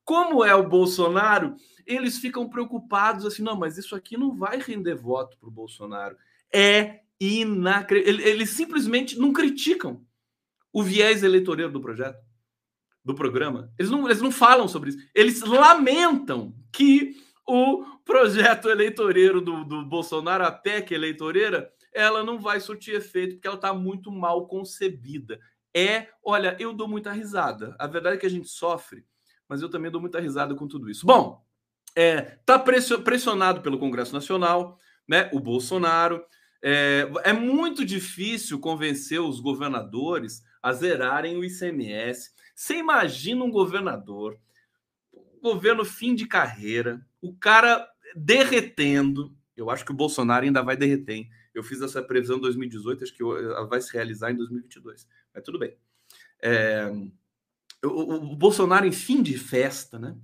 [0.05, 1.55] Como é o Bolsonaro,
[1.87, 6.17] eles ficam preocupados assim, não, mas isso aqui não vai render voto para o Bolsonaro.
[6.53, 8.27] É inacreditável.
[8.27, 10.05] Eles simplesmente não criticam
[10.73, 12.19] o viés eleitoreiro do projeto,
[13.05, 13.73] do programa.
[13.79, 14.99] Eles não, eles não falam sobre isso.
[15.15, 17.17] Eles lamentam que
[17.47, 23.47] o projeto eleitoreiro do, do Bolsonaro, a PEC eleitoreira, ela não vai surtir efeito porque
[23.47, 25.41] ela está muito mal concebida.
[25.75, 27.77] É, olha, eu dou muita risada.
[27.79, 29.05] A verdade é que a gente sofre,
[29.49, 31.07] mas eu também dou muita risada com tudo isso.
[31.07, 31.45] Bom,
[31.95, 34.79] é, tá pressionado pelo Congresso Nacional,
[35.09, 35.31] né?
[35.33, 36.25] O Bolsonaro.
[36.63, 42.33] É, é muito difícil convencer os governadores a zerarem o ICMS.
[42.55, 44.39] Você imagina um governador,
[45.41, 49.37] governo fim de carreira, o cara derretendo.
[49.57, 51.15] Eu acho que o Bolsonaro ainda vai derreter.
[51.15, 51.31] Hein?
[51.55, 53.25] Eu fiz essa previsão em 2018, acho que
[53.69, 55.09] vai se realizar em 2022.
[55.35, 55.77] Mas tudo bem.
[56.43, 56.91] É,
[57.85, 60.17] o, o, Bolsonaro em fim de festa, né?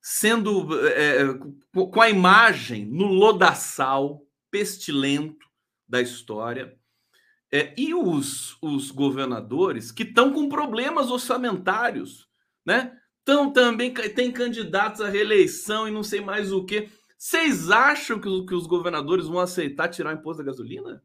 [0.00, 1.24] Sendo é,
[1.72, 5.46] com a imagem no lodaçal pestilento
[5.86, 6.76] da história.
[7.52, 12.28] É, e os, os governadores que estão com problemas orçamentários,
[12.64, 12.98] né?
[13.22, 16.88] Então também tem candidatos à reeleição e não sei mais o que.
[17.16, 21.02] Vocês acham que, os governadores vão aceitar tirar o imposto da gasolina?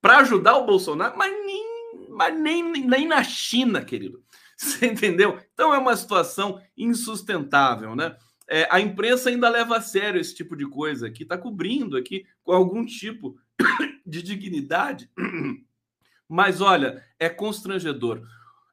[0.00, 1.16] Para ajudar o Bolsonaro?
[1.16, 4.22] Mas nem, mas nem, nem na China, querido.
[4.58, 5.38] Você entendeu?
[5.52, 8.16] Então é uma situação insustentável, né?
[8.48, 12.26] É, a imprensa ainda leva a sério esse tipo de coisa aqui, está cobrindo aqui
[12.42, 13.38] com algum tipo
[14.04, 15.08] de dignidade.
[16.28, 18.22] Mas olha, é constrangedor.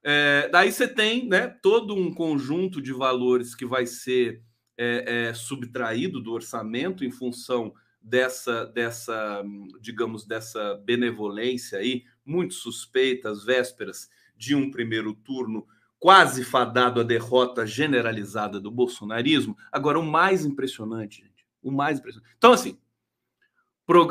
[0.04, 4.42] É, daí você tem né, todo um conjunto de valores que vai ser
[4.78, 9.44] é, é, subtraído do orçamento em função dessa, dessa,
[9.80, 15.68] digamos, dessa benevolência aí, muito suspeita, às vésperas de um primeiro turno
[16.00, 19.56] quase fadado à derrota generalizada do bolsonarismo.
[19.72, 22.34] Agora, o mais impressionante, gente, o mais impressionante.
[22.40, 22.80] Então, assim,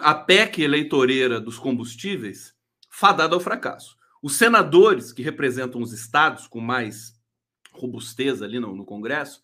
[0.03, 2.55] a PEC eleitoreira dos combustíveis,
[2.89, 3.97] fadada ao fracasso.
[4.23, 7.19] Os senadores, que representam os estados com mais
[7.73, 9.43] robustez ali no, no Congresso,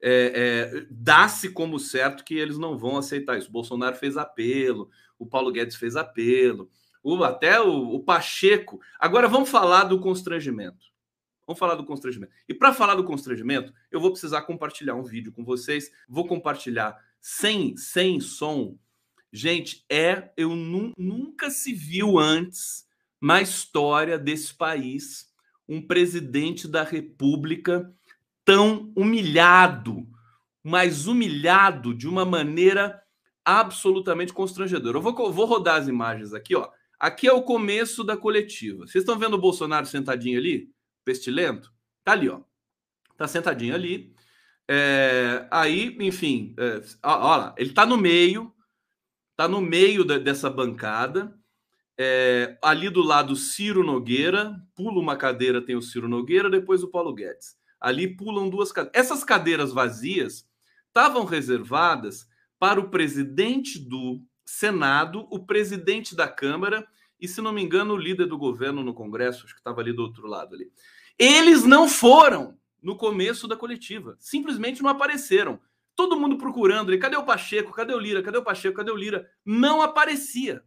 [0.00, 3.48] é, é, dá-se como certo que eles não vão aceitar isso.
[3.48, 6.70] O Bolsonaro fez apelo, o Paulo Guedes fez apelo,
[7.02, 8.80] o, até o, o Pacheco.
[8.98, 10.86] Agora vamos falar do constrangimento.
[11.46, 12.32] Vamos falar do constrangimento.
[12.46, 15.90] E para falar do constrangimento, eu vou precisar compartilhar um vídeo com vocês.
[16.06, 18.76] Vou compartilhar sem, sem som.
[19.32, 22.86] Gente, é eu nu, nunca se viu antes
[23.20, 25.26] na história desse país
[25.68, 27.92] um presidente da República
[28.44, 30.08] tão humilhado,
[30.62, 33.00] mas humilhado de uma maneira
[33.44, 34.96] absolutamente constrangedora.
[34.96, 36.68] Eu vou, vou rodar as imagens aqui, ó.
[36.98, 38.86] Aqui é o começo da coletiva.
[38.86, 40.70] Vocês estão vendo o Bolsonaro sentadinho ali?
[41.08, 41.72] pestilento,
[42.04, 42.42] tá ali, ó.
[43.16, 44.14] Tá sentadinho ali.
[44.68, 48.54] É, aí, enfim, é, olha lá, ele tá no meio,
[49.34, 51.37] tá no meio da, dessa bancada.
[52.00, 56.88] É, ali do lado, Ciro Nogueira, pula uma cadeira, tem o Ciro Nogueira, depois o
[56.88, 57.56] Paulo Guedes.
[57.80, 59.00] Ali pulam duas cadeiras.
[59.00, 60.46] Essas cadeiras vazias
[60.86, 66.86] estavam reservadas para o presidente do Senado, o presidente da Câmara
[67.20, 69.92] e, se não me engano, o líder do governo no Congresso, acho que estava ali
[69.92, 70.70] do outro lado ali.
[71.18, 75.60] Eles não foram no começo da coletiva, simplesmente não apareceram.
[75.96, 77.72] Todo mundo procurando ele, cadê o Pacheco?
[77.72, 78.22] Cadê o Lira?
[78.22, 78.76] Cadê o Pacheco?
[78.76, 79.28] Cadê o Lira?
[79.44, 80.62] Não aparecia.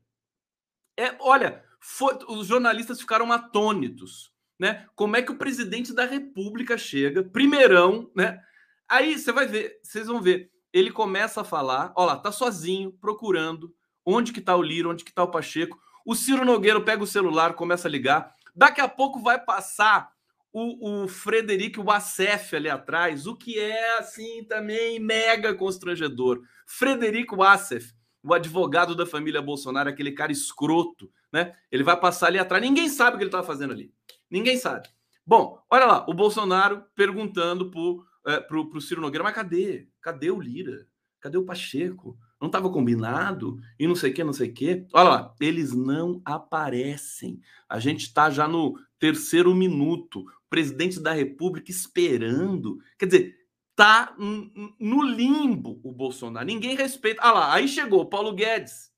[1.02, 4.86] É, olha, foi, os jornalistas ficaram atônitos, né?
[4.96, 8.40] Como é que o presidente da República chega, primeirão, né?
[8.88, 12.92] Aí você vai ver, vocês vão ver, ele começa a falar, olha lá, tá sozinho,
[12.92, 13.74] procurando
[14.06, 15.80] onde que tá o Lira, onde que tá o Pacheco.
[16.06, 18.36] O Ciro Nogueiro pega o celular, começa a ligar.
[18.56, 20.12] Daqui a pouco vai passar
[20.54, 26.42] o, o Frederico Wassef ali atrás, o que é assim também mega constrangedor.
[26.68, 27.92] Frederico Wassef,
[28.24, 31.56] o advogado da família Bolsonaro, aquele cara escroto, né?
[31.72, 33.94] Ele vai passar ali atrás, ninguém sabe o que ele estava fazendo ali.
[34.30, 34.90] Ninguém sabe.
[35.26, 39.88] Bom, olha lá, o Bolsonaro perguntando pro, é, pro, pro Ciro Nogueira, mas cadê?
[40.02, 40.88] Cadê o Lira?
[41.20, 42.18] Cadê o Pacheco?
[42.40, 43.60] Não estava combinado?
[43.80, 44.86] E não sei o que, não sei o que.
[44.92, 47.40] Olha lá, eles não aparecem.
[47.70, 52.80] A gente está já no terceiro minuto presidente da República esperando.
[52.98, 53.36] Quer dizer,
[53.82, 56.46] tá no limbo o Bolsonaro.
[56.46, 57.20] Ninguém respeita.
[57.24, 58.92] Ah lá, aí chegou Paulo Guedes.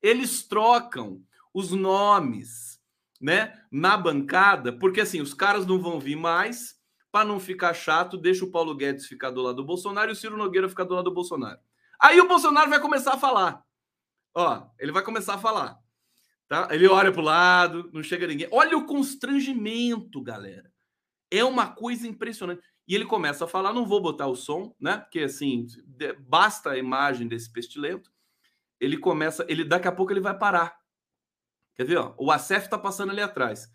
[0.00, 1.20] Eles trocam
[1.52, 2.80] os nomes,
[3.20, 6.76] né, na bancada, porque assim, os caras não vão vir mais,
[7.10, 10.16] para não ficar chato, deixa o Paulo Guedes ficar do lado do Bolsonaro e o
[10.16, 11.58] Ciro Nogueira ficar do lado do Bolsonaro.
[11.98, 13.64] Aí o Bolsonaro vai começar a falar.
[14.32, 15.80] Ó, ele vai começar a falar.
[16.46, 16.68] Tá?
[16.70, 18.46] Ele olha para o lado, não chega ninguém.
[18.52, 20.70] Olha o constrangimento, galera.
[21.28, 22.62] É uma coisa impressionante.
[22.88, 24.98] E ele começa a falar, não vou botar o som, né?
[24.98, 25.66] Porque assim,
[26.20, 28.10] basta a imagem desse pestilento.
[28.78, 30.78] Ele começa, ele daqui a pouco ele vai parar.
[31.74, 32.14] Quer ver, ó?
[32.16, 33.68] O ACF está passando ali atrás.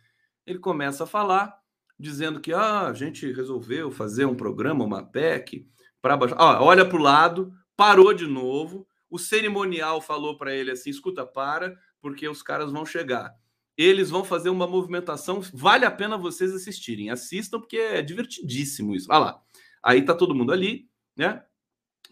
[0.45, 1.56] Ele começa a falar,
[2.00, 5.67] dizendo que ah, a gente resolveu fazer um programa, uma PEC,
[6.02, 6.62] para baixar.
[6.62, 8.88] Olha para o lado, parou de novo.
[9.10, 13.36] O cerimonial falou para ele assim: escuta, para, porque os caras vão chegar.
[13.82, 17.10] Eles vão fazer uma movimentação, vale a pena vocês assistirem.
[17.10, 19.08] Assistam, porque é divertidíssimo isso.
[19.10, 19.41] Olha lá.
[19.84, 21.44] Aí tá todo mundo ali, né?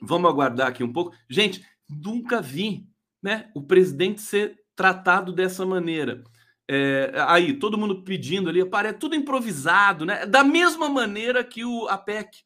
[0.01, 1.15] Vamos aguardar aqui um pouco.
[1.29, 2.87] Gente, nunca vi
[3.21, 6.23] né, o presidente ser tratado dessa maneira.
[6.71, 10.25] É, aí, todo mundo pedindo ali, parece tudo improvisado, né?
[10.25, 12.43] Da mesma maneira que o APEC.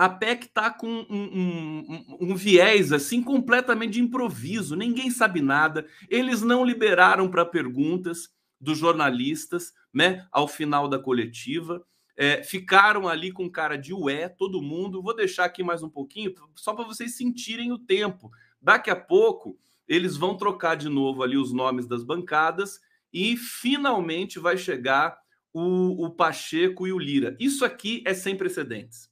[0.00, 5.86] A PEC está com um, um, um, viés assim completamente de improviso, ninguém sabe nada.
[6.08, 10.26] Eles não liberaram para perguntas dos jornalistas, né?
[10.32, 11.84] Ao final da coletiva,
[12.16, 15.02] é, ficaram ali com cara de ué, todo mundo.
[15.02, 18.30] Vou deixar aqui mais um pouquinho, só para vocês sentirem o tempo.
[18.58, 22.80] Daqui a pouco eles vão trocar de novo ali os nomes das bancadas
[23.12, 25.18] e finalmente vai chegar
[25.52, 27.36] o, o Pacheco e o Lira.
[27.38, 29.10] Isso aqui é sem precedentes.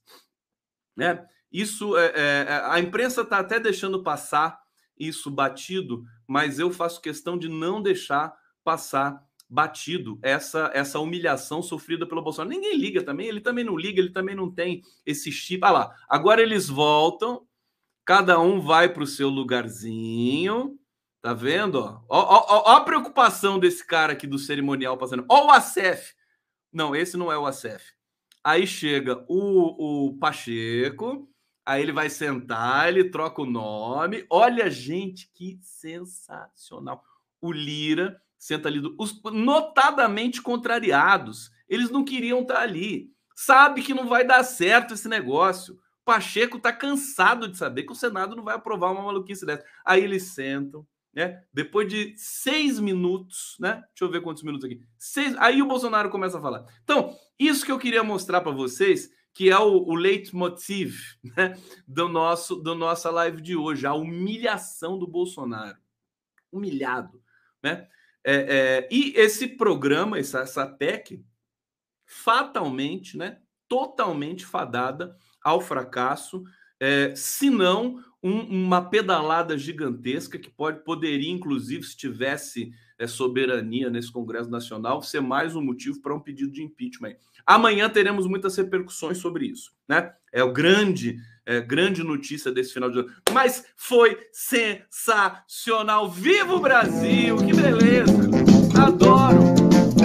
[0.99, 1.25] Né?
[1.51, 4.59] Isso é, é, é a imprensa está até deixando passar
[4.97, 8.33] isso batido, mas eu faço questão de não deixar
[8.63, 12.53] passar batido essa essa humilhação sofrida pelo Bolsonaro.
[12.53, 15.63] Ninguém liga também, ele também não liga, ele também não tem esse chip.
[15.65, 17.47] Ah lá, agora eles voltam
[18.09, 20.79] Cada um vai para o seu lugarzinho.
[21.21, 21.75] Tá vendo?
[21.75, 22.01] Ó?
[22.09, 25.25] Ó, ó, ó, a preocupação desse cara aqui do cerimonial passando.
[25.29, 26.15] Ó o ACF.
[26.73, 27.93] Não, esse não é o ACF.
[28.43, 31.29] Aí chega o, o Pacheco,
[31.65, 34.25] aí ele vai sentar, ele troca o nome.
[34.29, 37.03] Olha, gente, que sensacional.
[37.41, 41.51] O Lira senta ali, do, os notadamente contrariados.
[41.67, 43.11] Eles não queriam estar ali.
[43.35, 45.79] Sabe que não vai dar certo esse negócio.
[46.03, 49.63] Pacheco está cansado de saber que o Senado não vai aprovar uma maluquice dessa.
[49.85, 51.43] Aí eles sentam, né?
[51.53, 53.83] Depois de seis minutos, né?
[53.89, 54.79] Deixa eu ver quantos minutos aqui.
[54.97, 55.35] Seis...
[55.37, 56.65] Aí o Bolsonaro começa a falar.
[56.83, 60.95] Então, isso que eu queria mostrar para vocês, que é o, o leitmotiv
[61.35, 61.57] né?
[61.87, 65.77] do nosso do nossa live de hoje, a humilhação do Bolsonaro.
[66.51, 67.21] Humilhado,
[67.61, 67.87] né?
[68.23, 71.23] É, é, e esse programa, essa, essa PEC,
[72.05, 73.39] fatalmente, né?
[73.67, 76.43] Totalmente fadada ao fracasso,
[76.79, 83.89] é, se não um, uma pedalada gigantesca que pode poderia, inclusive, se tivesse é, soberania
[83.89, 87.15] nesse Congresso Nacional, ser mais um motivo para um pedido de impeachment.
[87.45, 90.11] Amanhã teremos muitas repercussões sobre isso, né?
[90.31, 93.09] É o grande, é, grande notícia desse final de ano.
[93.31, 96.09] Mas foi sensacional!
[96.09, 97.37] Viva o Brasil!
[97.37, 98.13] Que beleza!
[98.77, 99.39] Adoro!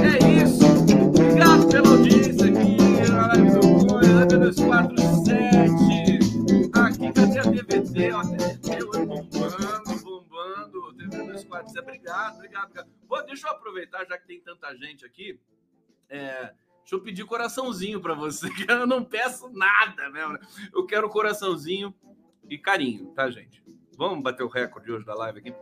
[0.00, 0.64] É isso!
[1.09, 5.03] Obrigado pela audiência aqui na live do Cunha, 247.
[12.04, 13.26] Obrigado, obrigado, obrigado.
[13.26, 15.40] Deixa eu aproveitar, já que tem tanta gente aqui.
[16.08, 20.34] É, deixa eu pedir coraçãozinho para você, que eu não peço nada mesmo.
[20.34, 20.40] Né?
[20.72, 21.94] Eu quero coraçãozinho
[22.48, 23.64] e carinho, tá, gente?
[23.96, 25.54] Vamos bater o recorde hoje da live aqui?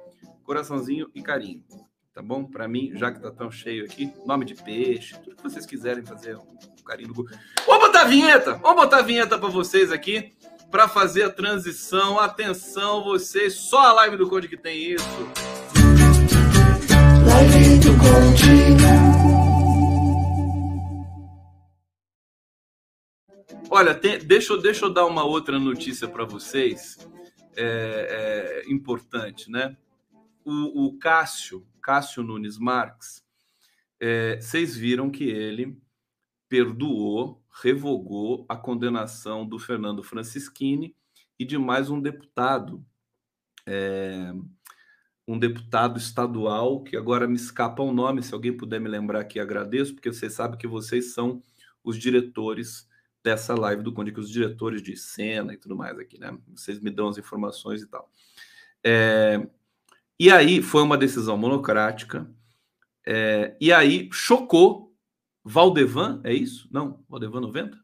[0.42, 1.64] Coraçãozinho e carinho
[2.14, 2.44] tá bom?
[2.44, 6.04] Para mim, já que tá tão cheio aqui, nome de peixe, tudo que vocês quiserem
[6.04, 7.36] fazer um carinho Google.
[7.66, 10.32] Vamos botar a vinheta, vamos botar a vinheta para vocês aqui,
[10.70, 12.18] para fazer a transição.
[12.18, 15.81] Atenção, vocês, só a live do Conde que tem isso.
[23.74, 26.98] Olha, tem, deixa, deixa eu dar uma outra notícia para vocês,
[27.56, 29.76] é, é, importante, né?
[30.44, 33.24] O, o Cássio, Cássio Nunes Marques,
[33.98, 35.80] é, vocês viram que ele
[36.48, 40.94] perdoou, revogou a condenação do Fernando Francischini
[41.38, 42.84] e de mais um deputado,
[43.66, 44.34] é,
[45.26, 49.38] um deputado estadual, que agora me escapa o nome, se alguém puder me lembrar aqui,
[49.38, 51.42] agradeço, porque vocês sabem que vocês são
[51.84, 52.88] os diretores
[53.22, 56.36] dessa live do Conde, que os diretores de cena e tudo mais aqui, né?
[56.48, 58.10] Vocês me dão as informações e tal.
[58.84, 59.46] É,
[60.18, 62.28] e aí foi uma decisão monocrática.
[63.06, 64.92] É, e aí chocou
[65.44, 66.68] Valdevan, é isso?
[66.70, 67.78] Não, Valdevan 90?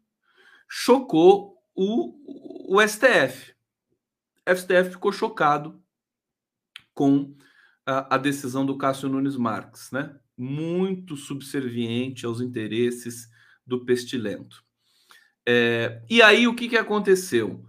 [0.68, 3.54] Chocou o, o STF.
[4.48, 5.80] O STF ficou chocado
[6.98, 7.32] com
[7.86, 10.18] a, decisão do Cássio Nunes Marques, né?
[10.36, 13.30] Muito subserviente aos interesses
[13.64, 14.64] do pestilento.
[15.46, 17.64] É, e aí o que, que aconteceu?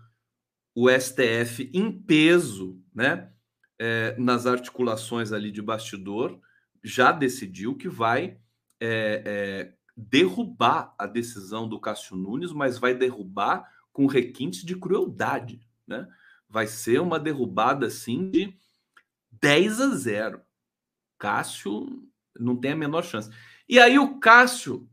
[0.73, 3.29] O STF em peso, né?
[3.77, 6.39] é, nas articulações ali de bastidor,
[6.83, 8.39] já decidiu que vai
[8.79, 15.61] é, é, derrubar a decisão do Cássio Nunes, mas vai derrubar com requintes de crueldade,
[15.85, 16.07] né?
[16.49, 18.57] Vai ser uma derrubada assim de
[19.41, 20.41] 10 a 0.
[21.17, 22.03] Cássio
[22.39, 23.29] não tem a menor chance.
[23.67, 24.89] E aí o Cássio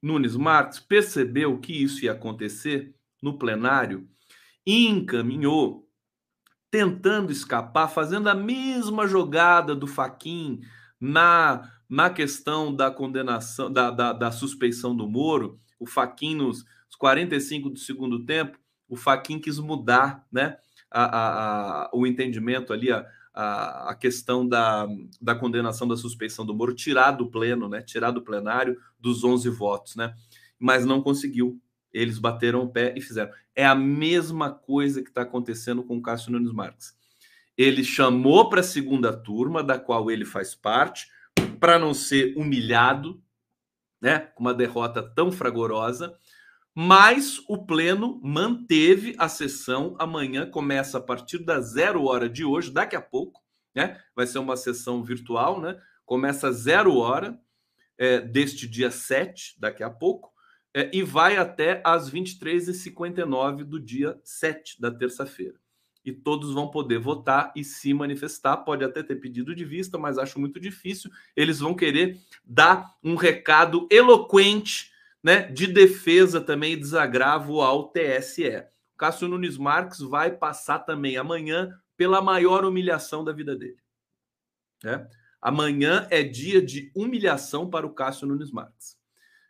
[0.00, 4.08] Nunes Marques percebeu que isso ia acontecer no plenário
[4.64, 5.88] e encaminhou
[6.70, 10.60] tentando escapar, fazendo a mesma jogada do Faquin
[11.00, 15.58] na, na questão da condenação, da, da, da suspeição do Moro.
[15.78, 16.64] O Faquin nos
[16.98, 18.58] 45 do segundo tempo,
[18.88, 20.58] o Faquin quis mudar né,
[20.90, 23.06] a, a, a, o entendimento ali, a,
[23.40, 24.88] a, questão da,
[25.20, 29.48] da condenação da suspeição do Moro, tirar do pleno, né, tirar do plenário dos 11
[29.50, 30.12] votos, né,
[30.58, 31.60] mas não conseguiu.
[31.92, 33.30] Eles bateram o pé e fizeram.
[33.54, 36.96] É a mesma coisa que está acontecendo com o Cássio Nunes Marques.
[37.56, 41.06] Ele chamou para a segunda turma, da qual ele faz parte,
[41.60, 43.22] para não ser humilhado,
[44.00, 46.12] né, com uma derrota tão fragorosa,
[46.80, 49.96] mas o Pleno manteve a sessão.
[49.98, 53.42] Amanhã começa a partir da zero hora de hoje, daqui a pouco,
[53.74, 54.00] né?
[54.14, 55.76] Vai ser uma sessão virtual, né?
[56.06, 57.36] Começa zero hora
[57.98, 60.32] é, deste dia 7, daqui a pouco,
[60.72, 65.56] é, e vai até às 23h59 do dia 7 da terça-feira.
[66.04, 68.58] E todos vão poder votar e se manifestar.
[68.58, 71.10] Pode até ter pedido de vista, mas acho muito difícil.
[71.34, 78.64] Eles vão querer dar um recado eloquente né, de defesa também e desagravo ao TSE.
[78.96, 83.78] Cássio Nunes Marques vai passar também amanhã pela maior humilhação da vida dele.
[84.82, 85.08] Né?
[85.40, 88.96] Amanhã é dia de humilhação para o Cássio Nunes Marques.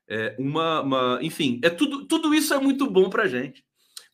[0.07, 3.65] É uma, uma, enfim, é tudo, tudo isso é muito bom para a gente.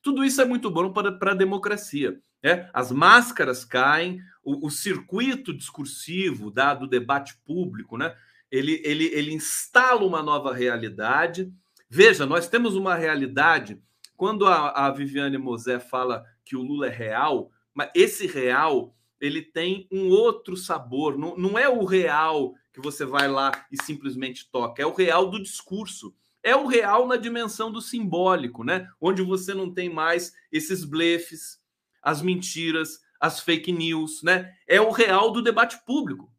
[0.02, 2.20] Tudo isso é muito bom para a democracia.
[2.42, 2.68] Né?
[2.74, 8.14] As máscaras caem, o, o circuito discursivo da, do debate público, né?
[8.54, 11.52] Ele, ele, ele instala uma nova realidade.
[11.90, 13.82] Veja, nós temos uma realidade.
[14.16, 19.42] Quando a, a Viviane Mosé fala que o Lula é real, mas esse real ele
[19.42, 21.18] tem um outro sabor.
[21.18, 25.28] Não, não é o real que você vai lá e simplesmente toca, é o real
[25.28, 26.14] do discurso.
[26.40, 28.86] É o real na dimensão do simbólico, né?
[29.00, 31.58] Onde você não tem mais esses blefes,
[32.00, 34.54] as mentiras, as fake news, né?
[34.68, 36.30] É o real do debate público.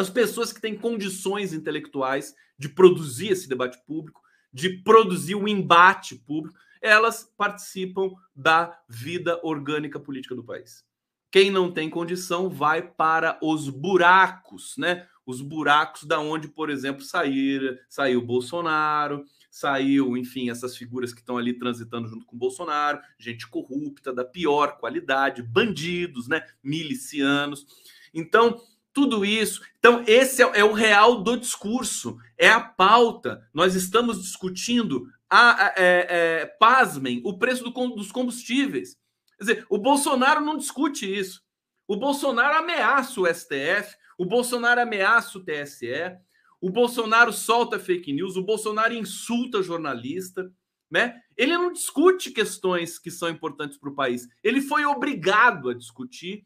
[0.00, 5.46] As pessoas que têm condições intelectuais de produzir esse debate público, de produzir o um
[5.46, 10.82] embate público, elas participam da vida orgânica política do país.
[11.30, 15.06] Quem não tem condição vai para os buracos, né?
[15.26, 21.36] Os buracos da onde, por exemplo, sair, saiu Bolsonaro, saiu, enfim, essas figuras que estão
[21.36, 26.42] ali transitando junto com Bolsonaro, gente corrupta da pior qualidade, bandidos, né?
[26.64, 27.66] Milicianos.
[28.14, 28.58] Então,
[28.92, 29.62] tudo isso.
[29.78, 33.40] Então, esse é, é, o real do discurso, é a pauta.
[33.52, 38.96] Nós estamos discutindo, a, a é, é, pasmem, o preço do, dos combustíveis.
[39.38, 41.42] Quer dizer, o Bolsonaro não discute isso.
[41.86, 46.16] O Bolsonaro ameaça o STF, o Bolsonaro ameaça o TSE,
[46.60, 50.52] o Bolsonaro solta fake news, o Bolsonaro insulta jornalista.
[50.90, 51.20] Né?
[51.36, 54.26] Ele não discute questões que são importantes para o país.
[54.42, 56.44] Ele foi obrigado a discutir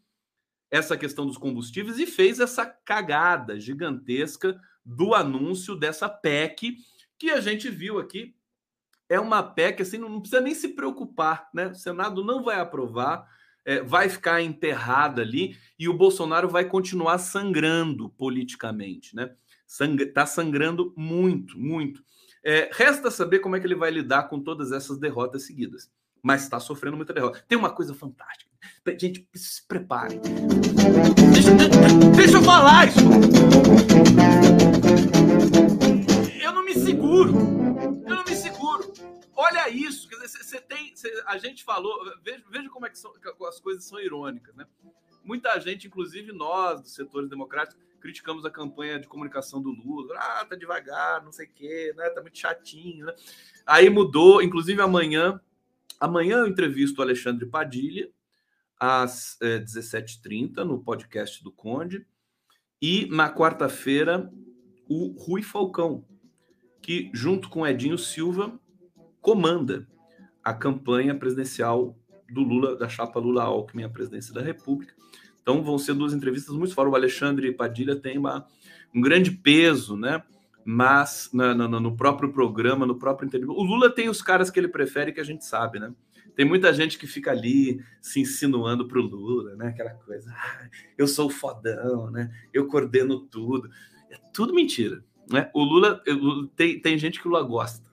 [0.75, 6.79] essa questão dos combustíveis e fez essa cagada gigantesca do anúncio dessa PEC
[7.16, 8.35] que a gente viu aqui.
[9.09, 11.68] É uma PEC assim, não precisa nem se preocupar, né?
[11.68, 13.25] O Senado não vai aprovar,
[13.64, 19.33] é, vai ficar enterrada ali e o Bolsonaro vai continuar sangrando politicamente, né?
[19.68, 22.03] Sang tá sangrando muito, muito.
[22.43, 25.89] É, resta saber como é que ele vai lidar com todas essas derrotas seguidas
[26.25, 27.45] mas está sofrendo muita derrota.
[27.47, 28.51] Tem uma coisa fantástica.
[28.99, 30.18] Gente, se prepare.
[31.35, 31.51] Deixa,
[32.16, 32.99] deixa eu falar isso.
[36.43, 37.35] Eu não me seguro.
[38.07, 38.91] Eu não me seguro.
[39.37, 40.09] Olha isso.
[40.09, 40.97] Quer dizer, você tem.
[40.97, 41.95] Você, a gente falou.
[42.25, 43.12] Veja, veja como é que são,
[43.47, 44.64] as coisas são irônicas, né?
[45.22, 50.14] Muita gente, inclusive nós, dos setores democráticos, criticamos a campanha de comunicação do Lula.
[50.16, 52.09] Ah, tá devagar, não sei o quê, né?
[52.09, 53.14] Tá muito chatinho, né?
[53.66, 55.39] Aí mudou, inclusive amanhã
[56.05, 58.11] Amanhã eu entrevisto o Alexandre Padilha,
[58.79, 62.07] às é, 17h30, no podcast do Conde.
[62.83, 64.31] E na quarta-feira,
[64.87, 66.05] o Rui Falcão,
[66.83, 68.61] que, junto com Edinho Silva,
[69.19, 69.89] comanda
[70.45, 71.99] a campanha presidencial
[72.31, 74.95] do Lula, da chapa Lula Alckmin à presidência da República.
[75.41, 76.93] Então vão ser duas entrevistas muito fortes.
[76.93, 78.47] O Alexandre Padilha tem uma,
[78.95, 80.23] um grande peso, né?
[80.65, 83.59] Mas na, na, no próprio programa, no próprio entendimento.
[83.59, 85.93] O Lula tem os caras que ele prefere que a gente sabe, né?
[86.35, 89.69] Tem muita gente que fica ali se insinuando pro Lula, né?
[89.69, 92.31] Aquela coisa, ah, eu sou fodão, né?
[92.53, 93.71] Eu coordeno tudo.
[94.11, 95.51] É tudo mentira, né?
[95.55, 96.03] O Lula,
[96.57, 97.89] tem, tem gente que o Lula gosta.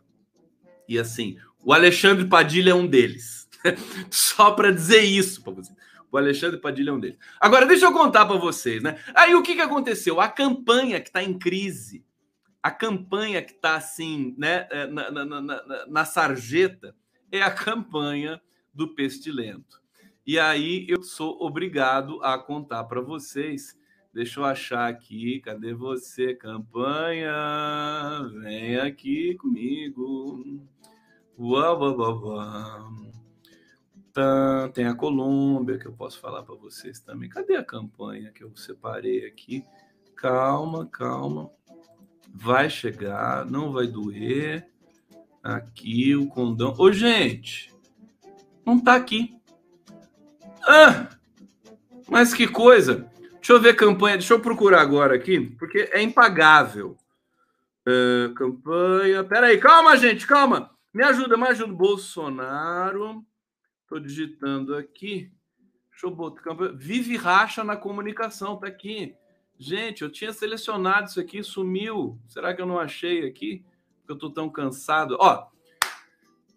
[0.88, 3.48] E assim, o Alexandre Padilha é um deles.
[4.10, 5.72] Só para dizer isso para você.
[6.12, 7.18] O Alexandre Padilha é um deles.
[7.40, 8.98] Agora, deixa eu contar para vocês, né?
[9.14, 10.20] Aí o que, que aconteceu?
[10.20, 12.04] A campanha que está em crise
[12.62, 16.96] a campanha que está assim, né, é, na, na, na, na, sarjeta,
[17.32, 18.42] é a campanha
[18.74, 19.82] do pestilento.
[20.26, 23.76] E aí eu sou obrigado a contar para vocês.
[24.14, 25.40] Deixa eu achar aqui.
[25.40, 27.34] Cadê você, campanha?
[28.42, 30.62] Vem aqui comigo.
[31.40, 33.12] Uau, uau, uau, uau.
[34.14, 37.30] Tá, tem a Colômbia que eu posso falar para vocês também.
[37.30, 39.66] Cadê a campanha que eu separei aqui?
[40.16, 41.50] Calma, calma.
[42.34, 44.68] Vai chegar, não vai doer.
[45.44, 46.76] Aqui o condão.
[46.78, 47.74] Ô, gente,
[48.66, 49.36] não tá aqui.
[50.64, 51.08] Ah!
[52.10, 53.10] Mas que coisa!
[53.36, 56.96] Deixa eu ver campanha, deixa eu procurar agora aqui, porque é impagável.
[57.88, 59.24] Uh, campanha.
[59.24, 60.70] Peraí, calma, gente, calma.
[60.94, 61.74] Me ajuda, me ajuda.
[61.74, 63.26] Bolsonaro.
[63.82, 65.32] Estou digitando aqui.
[65.90, 66.74] Deixa eu botar campanha.
[66.74, 69.16] Vive racha na comunicação, tá aqui.
[69.64, 72.20] Gente, eu tinha selecionado isso aqui, sumiu.
[72.28, 73.64] Será que eu não achei aqui?
[74.00, 75.16] Porque eu tô tão cansado.
[75.20, 75.50] Ó,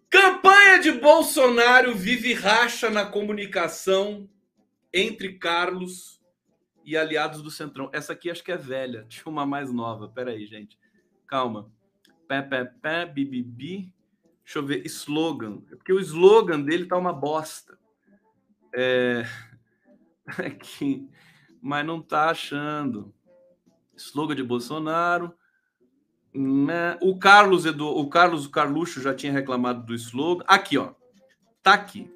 [0.09, 4.27] campanha de Bolsonaro vive racha na comunicação
[4.91, 6.19] entre Carlos
[6.83, 7.91] e aliados do Centrão.
[7.93, 9.05] Essa aqui acho que é velha.
[9.07, 10.09] Tinha uma mais nova.
[10.09, 10.75] Pera aí, gente.
[11.27, 11.71] Calma.
[12.27, 13.93] Pé, pé, pé, bibibi.
[14.43, 14.83] Deixa eu ver.
[14.83, 15.61] Slogan.
[15.71, 17.77] É porque o slogan dele tá uma bosta.
[18.73, 19.21] É...
[20.43, 21.07] Aqui.
[21.65, 23.11] Mas não tá achando.
[23.95, 25.33] Slogan de Bolsonaro.
[26.33, 26.97] Né?
[27.01, 27.87] O Carlos Edu...
[27.87, 30.43] o Carlos Carluxo já tinha reclamado do slogan.
[30.47, 30.93] Aqui, ó.
[31.63, 32.13] Tá aqui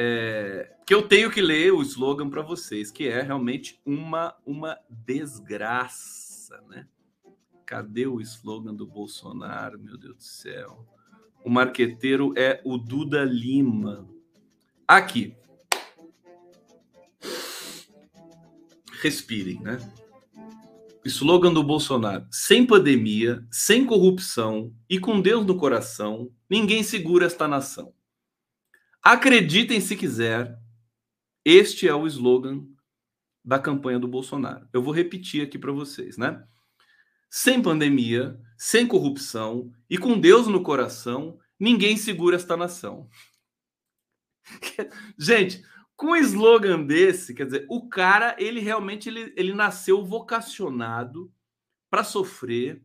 [0.00, 4.78] é, que eu tenho que ler o slogan para vocês, que é realmente uma, uma
[4.88, 6.86] desgraça, né?
[7.66, 10.86] Cadê o slogan do Bolsonaro, meu Deus do céu?
[11.44, 14.08] O marqueteiro é o Duda Lima.
[14.86, 15.36] Aqui.
[19.00, 19.78] Respirem, né?
[21.04, 27.48] Slogan do Bolsonaro: sem pandemia, sem corrupção e com Deus no coração, ninguém segura esta
[27.48, 27.94] nação.
[29.02, 30.58] Acreditem se quiser,
[31.44, 32.66] este é o slogan
[33.44, 34.68] da campanha do Bolsonaro.
[34.72, 36.44] Eu vou repetir aqui para vocês, né?
[37.30, 43.08] Sem pandemia, sem corrupção e com Deus no coração, ninguém segura esta nação.
[45.18, 45.64] Gente,
[45.98, 51.30] com um slogan desse, quer dizer, o cara, ele realmente ele, ele nasceu vocacionado
[51.90, 52.82] para sofrer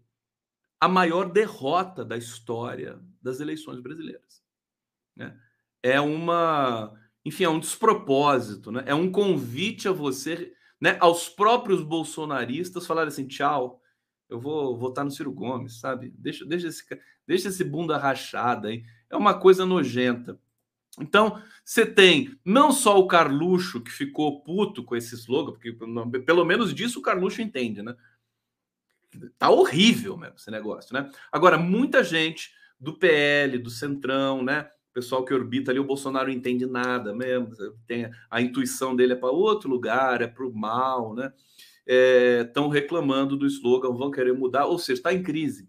[0.81, 4.43] a maior derrota da história das eleições brasileiras.
[5.15, 5.39] Né?
[5.83, 6.93] é uma,
[7.25, 8.83] enfim, é um despropósito, né?
[8.87, 13.81] É um convite a você, né, aos próprios bolsonaristas falarem assim, tchau,
[14.29, 16.11] eu vou votar no Ciro Gomes, sabe?
[16.17, 16.83] Deixa, deixa, esse,
[17.27, 18.83] deixa esse bunda rachada aí.
[19.09, 20.39] É uma coisa nojenta.
[20.99, 25.73] Então, você tem não só o Carluxo, que ficou puto com esse slogan, porque
[26.21, 27.95] pelo menos disso o Carluxo entende, né?
[29.37, 31.09] Tá horrível mesmo esse negócio, né?
[31.31, 34.69] Agora, muita gente do PL, do Centrão, né?
[34.93, 37.49] pessoal que orbita ali, o Bolsonaro não entende nada mesmo,
[37.87, 41.33] tem a intuição dele é para outro lugar, é para o mal, né?
[41.85, 45.67] Estão é, reclamando do slogan, vão querer mudar, ou seja, está em crise,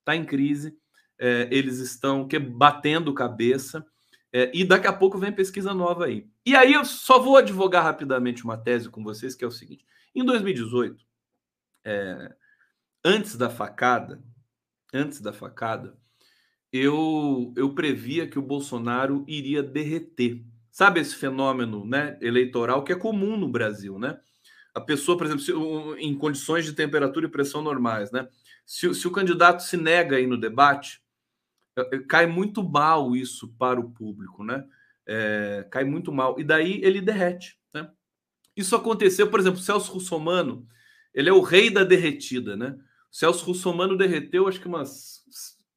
[0.00, 0.76] está em crise,
[1.18, 3.86] é, eles estão que, batendo cabeça,
[4.38, 6.28] é, e daqui a pouco vem pesquisa nova aí.
[6.44, 9.86] E aí eu só vou advogar rapidamente uma tese com vocês, que é o seguinte:
[10.14, 11.02] em 2018,
[11.82, 12.34] é,
[13.02, 14.22] antes da facada,
[14.92, 15.96] antes da facada,
[16.70, 20.44] eu, eu previa que o Bolsonaro iria derreter.
[20.70, 24.20] Sabe esse fenômeno né, eleitoral que é comum no Brasil, né?
[24.74, 25.52] A pessoa, por exemplo, se,
[25.98, 28.28] em condições de temperatura e pressão normais, né?
[28.66, 31.00] Se, se o candidato se nega aí no debate,
[32.08, 34.64] cai muito mal isso para o público, né?
[35.06, 36.38] É, cai muito mal.
[36.38, 37.90] E daí ele derrete, né?
[38.56, 40.66] Isso aconteceu, por exemplo, Celso Russomano,
[41.14, 42.76] ele é o rei da derretida, né?
[43.10, 45.24] Celso Russomano derreteu, acho que umas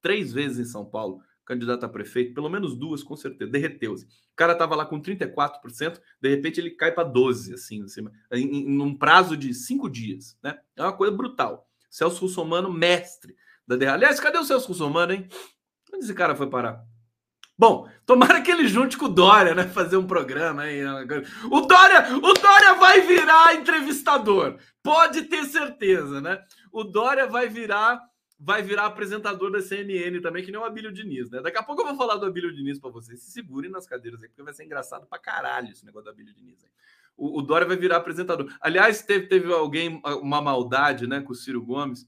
[0.01, 4.05] três vezes em São Paulo, candidato a prefeito, pelo menos duas, com certeza, derreteu-se.
[4.05, 8.69] O cara estava lá com 34%, de repente ele cai para 12%, assim, assim em,
[8.69, 10.59] em, um prazo de cinco dias, né?
[10.75, 11.67] É uma coisa brutal.
[11.89, 13.35] Celso Russomano, mestre
[13.67, 13.97] da derrota.
[13.97, 15.27] Aliás, cadê o Celso Russomano, hein?
[15.99, 16.81] Onde esse cara foi parar?
[17.57, 19.67] Bom, tomara que ele junte com o Dória, né?
[19.67, 20.81] Fazer um programa aí.
[21.51, 24.57] O Dória, o Dória vai virar entrevistador.
[24.81, 26.41] Pode ter certeza, né?
[26.71, 27.99] O Dória vai virar
[28.41, 31.41] vai virar apresentador da CNN também, que nem o Abílio Diniz, né?
[31.41, 33.21] Daqui a pouco eu vou falar do Abílio Diniz para vocês.
[33.21, 36.33] Se segurem nas cadeiras aí, porque vai ser engraçado pra caralho esse negócio do Abílio
[36.33, 36.63] Diniz.
[36.63, 36.71] Aí.
[37.17, 38.49] O, o Dória vai virar apresentador.
[38.61, 42.07] Aliás, teve, teve alguém, uma maldade, né, com o Ciro Gomes,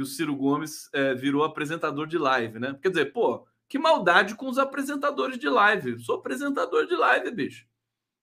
[0.00, 2.74] que o Ciro Gomes é, virou apresentador de live, né?
[2.80, 6.00] Quer dizer, pô, que maldade com os apresentadores de live.
[6.02, 7.66] Sou apresentador de live, bicho.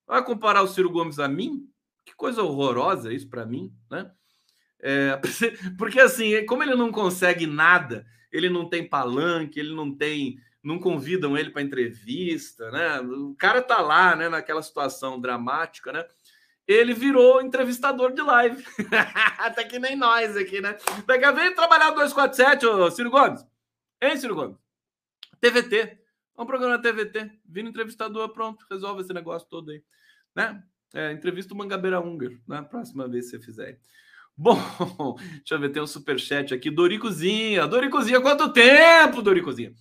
[0.08, 1.70] Vai comparar o Ciro Gomes a mim?
[2.04, 4.12] Que coisa horrorosa isso para mim, né?
[4.80, 5.22] É,
[5.78, 10.80] porque assim, como ele não consegue nada, ele não tem palanque, ele não tem não
[10.80, 13.00] convidam ele para entrevista, né?
[13.02, 16.04] O cara tá lá, né, naquela situação dramática, né?
[16.68, 18.64] Ele virou entrevistador de live.
[19.40, 20.78] Até que nem nós aqui, né?
[21.06, 23.46] Daqui a vem trabalhar 247, ô Ciro Gomes.
[24.02, 24.58] Hein, Ciro Gomes?
[25.40, 25.98] TVT.
[26.38, 27.32] É um programa TVT.
[27.46, 29.82] Vindo entrevistador, pronto, resolve esse negócio todo aí.
[30.36, 30.62] Né?
[30.94, 32.68] É, entrevista o Mangabeira Húngaro, na né?
[32.68, 33.80] próxima vez que você fizer.
[34.38, 34.56] Bom,
[35.38, 36.70] deixa eu ver, tem um superchat aqui.
[36.70, 39.74] Doricozinha, Doricozinha, quanto tempo, Doricozinha?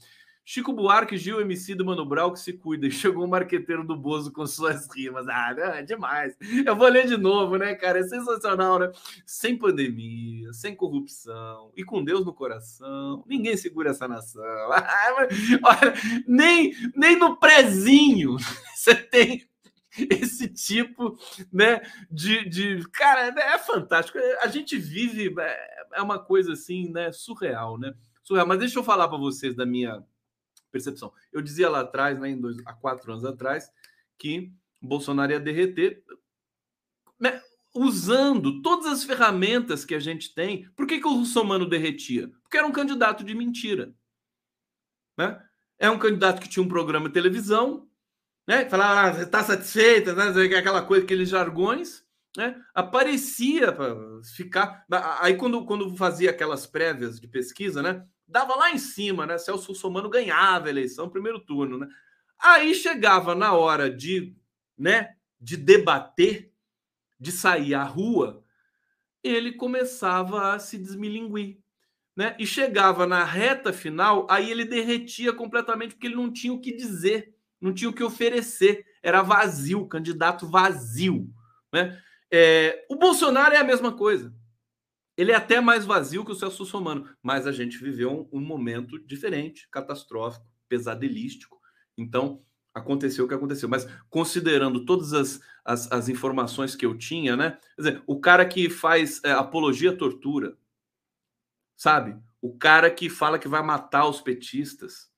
[0.48, 2.88] Chico Buarque, Gil, MC do Mano Brau, que se cuida.
[2.88, 5.26] Chegou o marqueteiro do Bozo com suas rimas.
[5.28, 6.36] Ah, é demais.
[6.64, 7.98] Eu vou ler de novo, né, cara?
[7.98, 8.92] É sensacional, né?
[9.26, 14.40] Sem pandemia, sem corrupção e com Deus no coração, ninguém segura essa nação.
[15.64, 15.94] Olha,
[16.28, 18.36] nem, nem no prezinho
[18.72, 19.48] você tem
[19.98, 21.18] esse tipo
[21.52, 22.88] né, de, de.
[22.90, 24.16] Cara, é fantástico.
[24.40, 27.10] A gente vive, é, é uma coisa assim, né?
[27.10, 27.92] Surreal, né?
[28.22, 28.46] Surreal.
[28.46, 30.04] Mas deixa eu falar para vocês da minha
[30.70, 31.12] percepção.
[31.32, 33.70] Eu dizia lá atrás, né, em dois, há quatro anos atrás,
[34.18, 36.02] que Bolsonaro ia derreter,
[37.18, 37.42] né,
[37.74, 40.68] usando todas as ferramentas que a gente tem.
[40.74, 42.30] Por que, que o Russomano derretia?
[42.42, 43.94] Porque era um candidato de mentira.
[45.16, 45.40] Né?
[45.78, 47.86] É um candidato que tinha um programa de televisão,
[48.46, 48.68] né?
[48.68, 50.56] Falava, ah, está satisfeita, né?
[50.56, 52.04] aquela coisa, aqueles jargões.
[52.36, 52.62] Né?
[52.74, 53.96] Aparecia para
[54.34, 54.84] ficar.
[55.20, 58.06] Aí, quando, quando fazia aquelas prévias de pesquisa, né?
[58.26, 59.38] Dava lá em cima, né?
[59.38, 61.88] Celso Somano ganhava a eleição, primeiro turno, né?
[62.38, 64.36] Aí chegava na hora de,
[64.76, 66.52] né, de debater,
[67.18, 68.44] de sair à rua,
[69.22, 71.58] ele começava a se desmilinguir,
[72.14, 72.36] né?
[72.38, 76.76] E chegava na reta final, aí ele derretia completamente porque ele não tinha o que
[76.76, 81.28] dizer, não tinha o que oferecer, era vazio, candidato vazio,
[81.72, 82.00] né?
[82.30, 84.34] É, o Bolsonaro é a mesma coisa.
[85.16, 88.40] Ele é até mais vazio que o Celso Russomano, mas a gente viveu um, um
[88.40, 91.58] momento diferente, catastrófico, pesadelístico.
[91.96, 92.44] Então,
[92.76, 93.68] aconteceu o que aconteceu.
[93.68, 97.58] Mas considerando todas as, as, as, informações que eu tinha, né?
[97.78, 100.56] Dizer, o cara que faz é, apologia à tortura,
[101.74, 102.20] sabe?
[102.40, 105.10] O cara que fala que vai matar os petistas,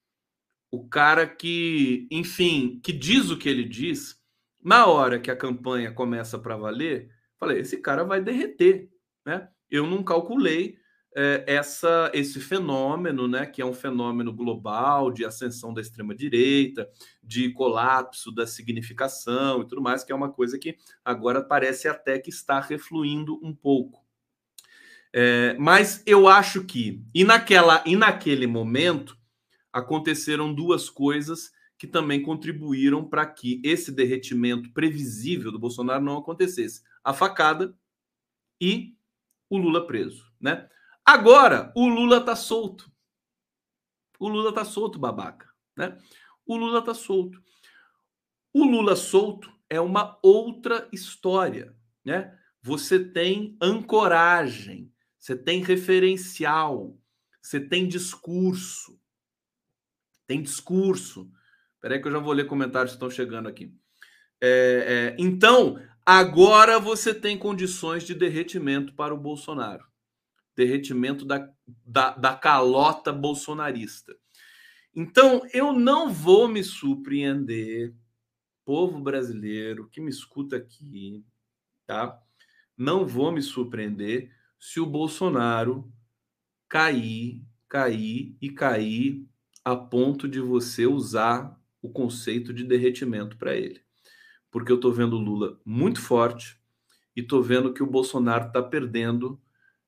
[0.70, 4.22] o cara que, enfim, que diz o que ele diz,
[4.62, 8.88] na hora que a campanha começa para valer, falei, esse cara vai derreter,
[9.26, 9.49] né?
[9.71, 10.79] Eu não calculei
[11.16, 16.89] é, essa, esse fenômeno, né, que é um fenômeno global de ascensão da extrema-direita,
[17.23, 22.19] de colapso da significação e tudo mais, que é uma coisa que agora parece até
[22.19, 24.07] que está refluindo um pouco.
[25.12, 29.16] É, mas eu acho que, e, naquela, e naquele momento,
[29.73, 36.83] aconteceram duas coisas que também contribuíram para que esse derretimento previsível do Bolsonaro não acontecesse:
[37.03, 37.75] a facada
[38.61, 38.97] e
[39.49, 40.68] o Lula preso, né?
[41.05, 42.90] Agora o Lula tá solto.
[44.18, 45.96] O Lula tá solto, babaca, né?
[46.44, 47.42] O Lula tá solto.
[48.53, 51.74] O Lula solto é uma outra história,
[52.05, 52.36] né?
[52.62, 56.99] Você tem ancoragem, você tem referencial,
[57.40, 59.01] você tem discurso.
[60.26, 61.30] Tem discurso.
[61.74, 63.72] Espera que eu já vou ler comentários que estão chegando aqui.
[64.40, 65.80] É, é, então,
[66.11, 69.84] Agora você tem condições de derretimento para o Bolsonaro
[70.56, 71.52] derretimento da,
[71.84, 74.16] da, da calota bolsonarista.
[74.94, 77.94] Então, eu não vou me surpreender,
[78.64, 81.22] povo brasileiro que me escuta aqui,
[81.86, 82.18] tá?
[82.74, 85.92] Não vou me surpreender se o Bolsonaro
[86.70, 89.28] cair, cair e cair
[89.62, 93.86] a ponto de você usar o conceito de derretimento para ele
[94.51, 96.59] porque eu estou vendo o Lula muito forte
[97.14, 99.40] e estou vendo que o Bolsonaro está perdendo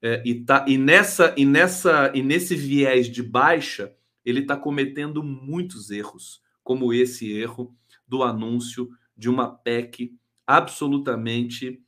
[0.02, 3.94] é, e, tá, e, nessa, e, nessa, e nesse viés de baixa
[4.24, 10.14] ele está cometendo muitos erros, como esse erro do anúncio de uma PEC
[10.46, 11.82] absolutamente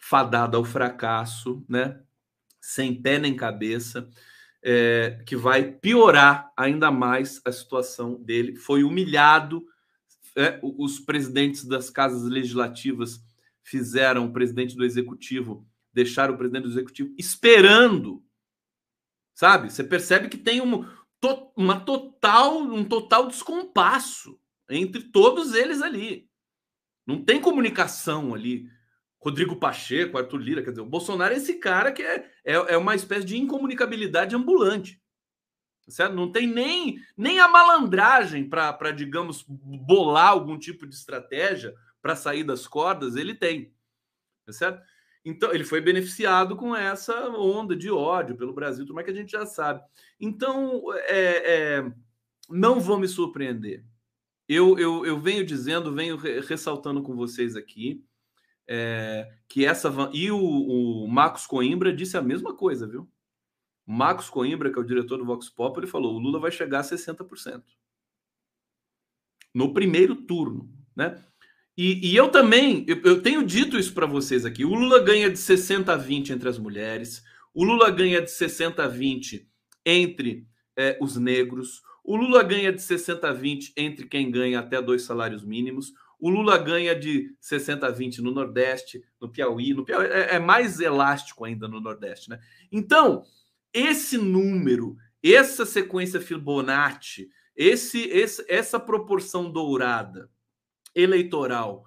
[0.00, 2.00] fadada ao fracasso, né?
[2.60, 4.08] sem pé nem cabeça,
[4.62, 8.56] é, que vai piorar ainda mais a situação dele.
[8.56, 9.66] Foi humilhado
[10.36, 13.22] é, os presidentes das casas legislativas
[13.62, 18.24] fizeram o presidente do executivo, deixaram o presidente do executivo esperando,
[19.34, 19.70] sabe?
[19.70, 20.84] Você percebe que tem um,
[21.56, 26.28] uma total, um total descompasso entre todos eles ali.
[27.06, 28.68] Não tem comunicação ali.
[29.20, 32.76] Rodrigo Pacheco, Arthur Lira, quer dizer, o Bolsonaro é esse cara que é, é, é
[32.76, 35.01] uma espécie de incomunicabilidade ambulante.
[35.88, 36.14] Certo?
[36.14, 42.44] Não tem nem, nem a malandragem para, digamos, bolar algum tipo de estratégia para sair
[42.44, 43.72] das cordas, ele tem.
[44.50, 44.82] Certo?
[45.24, 49.14] Então, ele foi beneficiado com essa onda de ódio pelo Brasil, como é que a
[49.14, 49.80] gente já sabe.
[50.20, 51.92] Então, é, é,
[52.48, 53.84] não vou me surpreender.
[54.48, 58.04] Eu, eu, eu venho dizendo, venho ressaltando com vocês aqui
[58.68, 59.92] é, que essa.
[60.12, 63.08] E o, o Marcos Coimbra disse a mesma coisa, viu?
[63.86, 66.80] Marcos Coimbra, que é o diretor do Vox Pop, ele falou: o Lula vai chegar
[66.80, 67.62] a 60%.
[69.54, 71.22] No primeiro turno, né?
[71.76, 74.64] E, e eu também, eu, eu tenho dito isso para vocês aqui.
[74.64, 77.22] O Lula ganha de 60 a 20 entre as mulheres,
[77.54, 79.48] o Lula ganha de 60 a 20
[79.84, 84.82] entre é, os negros, o Lula ganha de 60 a 20 entre quem ganha até
[84.82, 85.92] dois salários mínimos.
[86.18, 89.72] O Lula ganha de 60 a 20 no Nordeste, no Piauí.
[89.74, 92.40] No Piauí é, é mais elástico ainda no Nordeste, né?
[92.70, 93.24] Então,
[93.72, 100.30] esse número, essa sequência Fibonacci, esse, esse, essa proporção dourada
[100.94, 101.84] eleitoral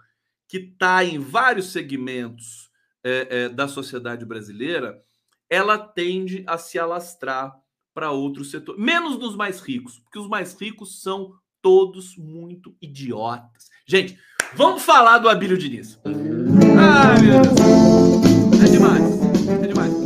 [0.47, 2.69] que está em vários segmentos
[3.03, 5.01] é, é, da sociedade brasileira,
[5.49, 7.55] ela tende a se alastrar
[7.93, 13.69] para outros setores, menos nos mais ricos, porque os mais ricos são todos muito idiotas.
[13.87, 14.19] Gente,
[14.53, 15.99] vamos falar do Abílio Diniz.
[16.05, 18.61] Ai, meu Deus.
[18.61, 19.61] É demais.
[19.63, 20.04] É demais.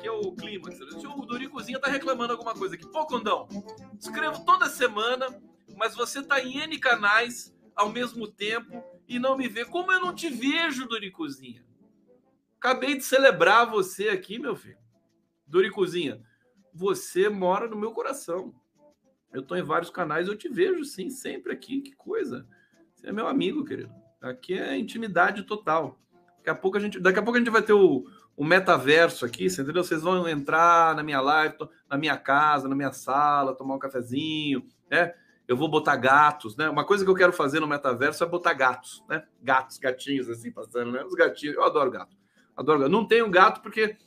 [0.00, 0.80] Aqui é o clímax.
[0.80, 2.86] O Doricozinha tá reclamando alguma coisa aqui.
[2.86, 3.46] Pô, Condão,
[3.98, 5.26] escrevo toda semana,
[5.76, 9.64] mas você tá em N canais ao mesmo tempo e não me vê.
[9.64, 11.64] Como eu não te vejo, Doricozinha?
[12.58, 14.78] Acabei de celebrar você aqui, meu filho.
[15.46, 16.22] Doricozinha,
[16.72, 18.54] você mora no meu coração.
[19.32, 21.82] Eu estou em vários canais, eu te vejo sim, sempre aqui.
[21.82, 22.46] Que coisa.
[22.94, 23.92] Você é meu amigo, querido.
[24.20, 25.98] Aqui é intimidade total.
[26.38, 28.06] Daqui a pouco a gente, daqui a pouco a gente vai ter o,
[28.40, 29.84] o metaverso aqui, você entendeu?
[29.84, 34.64] Vocês vão entrar na minha live, na minha casa, na minha sala, tomar um cafezinho,
[34.90, 35.12] né?
[35.46, 36.66] Eu vou botar gatos, né?
[36.70, 39.24] Uma coisa que eu quero fazer no metaverso é botar gatos, né?
[39.42, 41.04] Gatos, gatinhos assim passando, né?
[41.04, 42.16] Os gatinhos, eu adoro gato.
[42.56, 42.90] Adoro gato.
[42.90, 43.98] Não tenho gato porque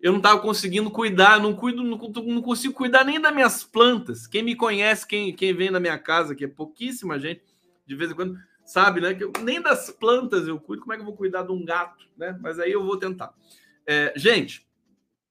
[0.00, 4.24] eu não estava conseguindo cuidar, não cuido, não, não, consigo cuidar nem das minhas plantas.
[4.24, 7.42] Quem me conhece, quem, quem vem na minha casa, que é pouquíssima gente,
[7.84, 9.14] de vez em quando, sabe, né?
[9.14, 11.64] Que eu, nem das plantas eu cuido, como é que eu vou cuidar de um
[11.64, 12.38] gato, né?
[12.40, 13.34] Mas aí eu vou tentar.
[13.86, 14.66] É, gente,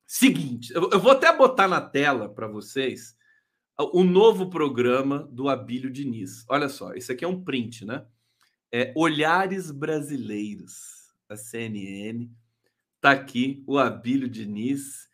[0.05, 3.15] seguinte, eu, eu vou até botar na tela para vocês
[3.77, 6.45] o novo programa do Abílio Diniz.
[6.47, 8.05] Olha só, esse aqui é um print, né?
[8.71, 12.29] É Olhares Brasileiros, da CNN
[13.03, 15.09] Está aqui o Abílio Diniz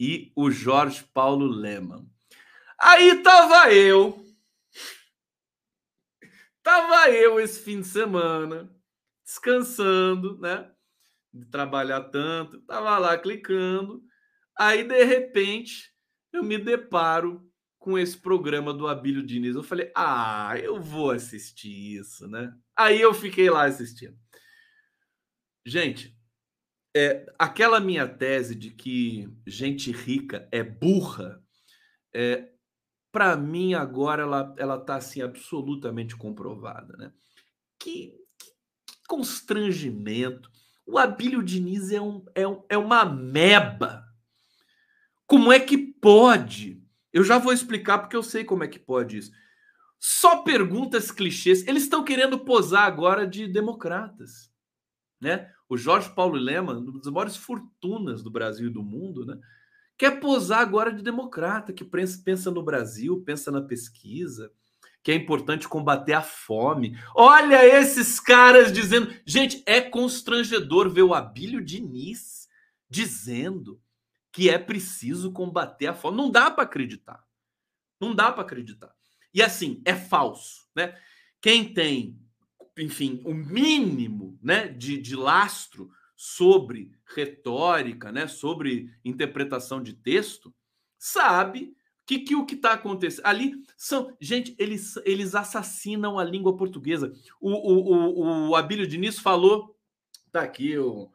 [0.00, 2.10] e o Jorge Paulo Leman.
[2.80, 4.24] Aí tava eu.
[6.62, 8.74] Tava eu esse fim de semana,
[9.22, 10.73] descansando, né?
[11.34, 12.60] De trabalhar tanto.
[12.62, 14.02] Tava lá clicando.
[14.56, 15.92] Aí, de repente,
[16.32, 17.44] eu me deparo
[17.78, 19.54] com esse programa do Abílio Diniz.
[19.56, 22.50] Eu falei, ah, eu vou assistir isso, né?
[22.74, 24.16] Aí eu fiquei lá assistindo.
[25.66, 26.16] Gente,
[26.96, 31.42] é, aquela minha tese de que gente rica é burra,
[32.14, 32.48] é,
[33.12, 37.12] para mim agora ela ela está assim absolutamente comprovada, né?
[37.78, 38.52] Que, que,
[39.08, 40.50] constrangimento!
[40.86, 44.04] O Abílio Diniz é, um, é, um, é uma meba.
[45.26, 46.82] Como é que pode?
[47.12, 49.32] Eu já vou explicar porque eu sei como é que pode isso.
[49.98, 51.66] Só perguntas clichês.
[51.66, 54.52] Eles estão querendo posar agora de democratas,
[55.20, 55.50] né?
[55.68, 59.38] O Jorge Paulo Lema, uma das maiores fortunas do Brasil e do mundo, né?
[59.96, 61.84] quer posar agora de democrata, que
[62.24, 64.52] pensa no Brasil, pensa na pesquisa,
[65.04, 66.98] que é importante combater a fome.
[67.14, 69.14] Olha esses caras dizendo.
[69.24, 72.48] Gente, é constrangedor ver o Abílio Diniz
[72.90, 73.80] dizendo
[74.32, 76.16] que é preciso combater a fome.
[76.16, 77.22] Não dá para acreditar.
[78.00, 78.92] Não dá para acreditar.
[79.32, 80.98] E assim, é falso, né?
[81.40, 82.18] Quem tem
[82.76, 90.52] enfim, o mínimo né, de, de lastro sobre retórica, né, sobre interpretação de texto,
[90.98, 91.76] sabe
[92.06, 97.12] que, que o que está acontecendo ali são gente eles, eles assassinam a língua portuguesa.
[97.40, 99.78] O, o, o, o Abílio Diniz falou,
[100.30, 101.10] tá aqui o,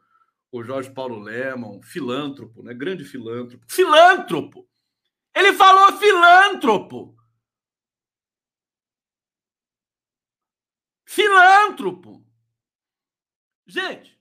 [0.50, 4.68] o Jorge Paulo Lemon, filântropo, né, grande filântropo, filântropo.
[5.34, 7.16] Ele falou filântropo.
[11.06, 12.24] Filântropo!
[13.66, 14.20] Gente,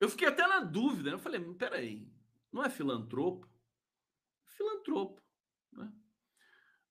[0.00, 1.10] eu fiquei até na dúvida.
[1.10, 1.14] Né?
[1.14, 2.06] Eu falei, peraí,
[2.52, 3.48] não é filantropo?
[4.56, 5.20] Filantropo.
[5.72, 5.90] Né?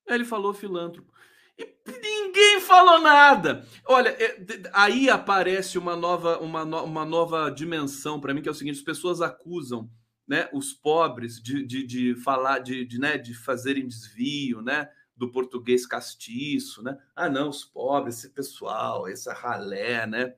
[0.08, 1.14] Ele falou filântropo.
[1.58, 3.66] E ninguém falou nada.
[3.86, 4.38] Olha, é,
[4.74, 8.84] aí aparece uma nova, uma, uma nova dimensão para mim, que é o seguinte: as
[8.84, 9.90] pessoas acusam
[10.28, 14.90] né, os pobres de, de, de falar, de, de, né, de fazerem desvio, né?
[15.16, 16.98] do português castiço, né?
[17.16, 20.36] Ah, não, os pobres, esse pessoal, essa ralé, né?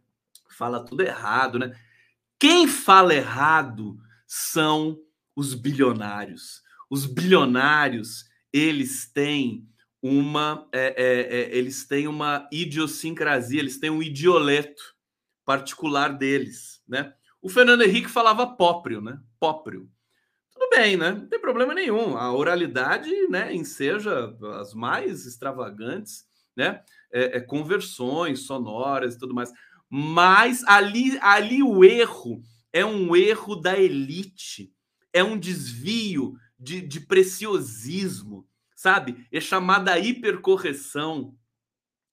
[0.50, 1.76] Fala tudo errado, né?
[2.40, 3.98] Quem fala errado
[4.28, 5.00] são
[5.36, 6.62] os bilionários.
[6.90, 9.68] Os bilionários, eles têm
[10.02, 14.96] uma é, é, é, eles têm uma idiosincrasia, eles têm um idioleto
[15.46, 17.14] particular deles, né?
[17.42, 19.20] O Fernando Henrique falava póprio, né?
[19.40, 19.90] Póprio.
[20.52, 21.12] Tudo bem, né?
[21.12, 22.18] Não tem problema nenhum.
[22.18, 26.26] A oralidade, né, enseja as mais extravagantes,
[26.56, 26.82] né?
[27.12, 29.52] É, é, conversões sonoras e tudo mais.
[29.90, 32.42] Mas ali, ali o erro
[32.74, 34.74] é um erro da elite,
[35.14, 39.28] é um desvio de, de preciosismo, sabe?
[39.32, 41.36] É chamada hipercorreção,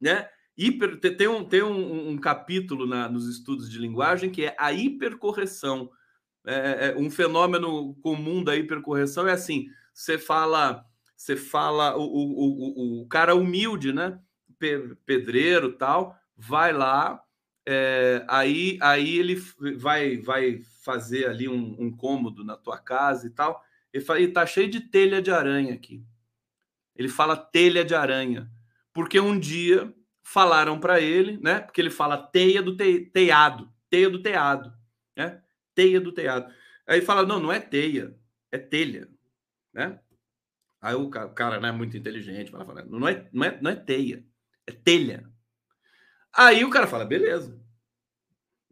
[0.00, 0.28] né?
[0.56, 4.72] Hiper, tem um, tem um, um capítulo na, nos estudos de linguagem que é a
[4.72, 5.90] hipercorreção.
[6.46, 10.84] É, é, um fenômeno comum da hipercorreção é assim: você fala,
[11.16, 14.20] você fala, o, o, o, o cara humilde, né?
[15.04, 17.20] Pedreiro tal, vai lá,
[17.66, 19.34] é, aí, aí ele
[19.76, 23.62] vai, vai fazer ali um, um cômodo na tua casa e tal.
[23.94, 26.04] Ele fala, e tá cheio de telha de aranha aqui.
[26.96, 28.50] Ele fala telha de aranha,
[28.92, 31.60] porque um dia falaram para ele, né?
[31.60, 34.72] Porque ele fala teia do te, teado, teia do teado,
[35.16, 35.40] né?
[35.76, 36.52] Teia do teado.
[36.88, 38.18] Aí fala: não, não é teia,
[38.50, 39.08] é telha,
[39.72, 40.00] né?
[40.80, 43.76] Aí o cara, o cara né, muito inteligente, fala, não, é, não, é, não é
[43.76, 44.26] teia,
[44.66, 45.30] é telha.
[46.36, 47.63] Aí o cara fala: beleza.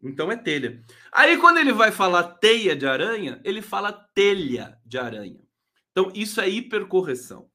[0.03, 0.83] Então é telha.
[1.11, 5.39] Aí quando ele vai falar teia de aranha, ele fala telha de aranha.
[5.91, 7.49] Então isso é hipercorreção.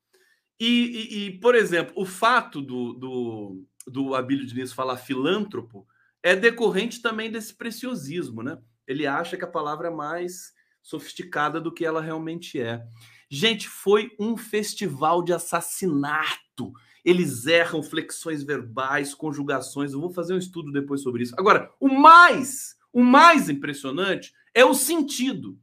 [0.60, 5.86] E, e, e, por exemplo, o fato do, do, do Abílio Diniz falar filântropo
[6.22, 8.58] é decorrente também desse preciosismo, né?
[8.86, 12.84] Ele acha que a palavra é mais sofisticada do que ela realmente é.
[13.30, 16.72] Gente, foi um festival de assassinato.
[17.08, 19.94] Eles erram flexões verbais, conjugações.
[19.94, 21.34] Eu vou fazer um estudo depois sobre isso.
[21.38, 25.58] Agora, o mais, o mais impressionante é o sentido.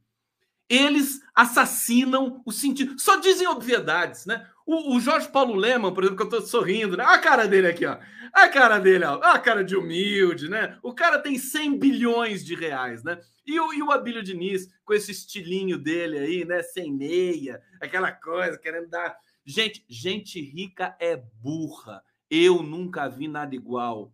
[0.67, 2.99] Eles assassinam o sentido.
[2.99, 4.43] Só dizem obviedades, né?
[4.65, 7.03] O, o, Jorge Paulo Leman, por exemplo, que eu tô sorrindo, né?
[7.05, 7.99] A cara dele aqui, ó.
[8.33, 9.19] A cara dele, ó.
[9.21, 10.79] A cara de humilde, né?
[10.81, 13.19] O cara tem 100 bilhões de reais, né?
[13.45, 16.63] E o, e o Abílio Diniz, com esse estilinho dele aí, né?
[16.63, 19.15] Sem meia, aquela coisa, querendo dar.
[19.45, 22.03] Gente, gente rica é burra.
[22.29, 24.13] Eu nunca vi nada igual.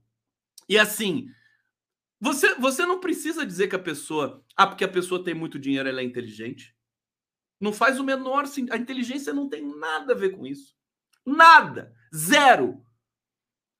[0.68, 1.28] E assim,
[2.20, 4.46] você, você não precisa dizer que a pessoa.
[4.56, 6.76] Ah, porque a pessoa tem muito dinheiro, ela é inteligente.
[7.60, 8.74] Não faz o menor sentido.
[8.74, 10.76] A inteligência não tem nada a ver com isso.
[11.26, 11.96] Nada.
[12.14, 12.84] Zero.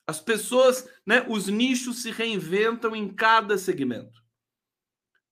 [0.08, 4.21] As pessoas, né, os nichos se reinventam em cada segmento.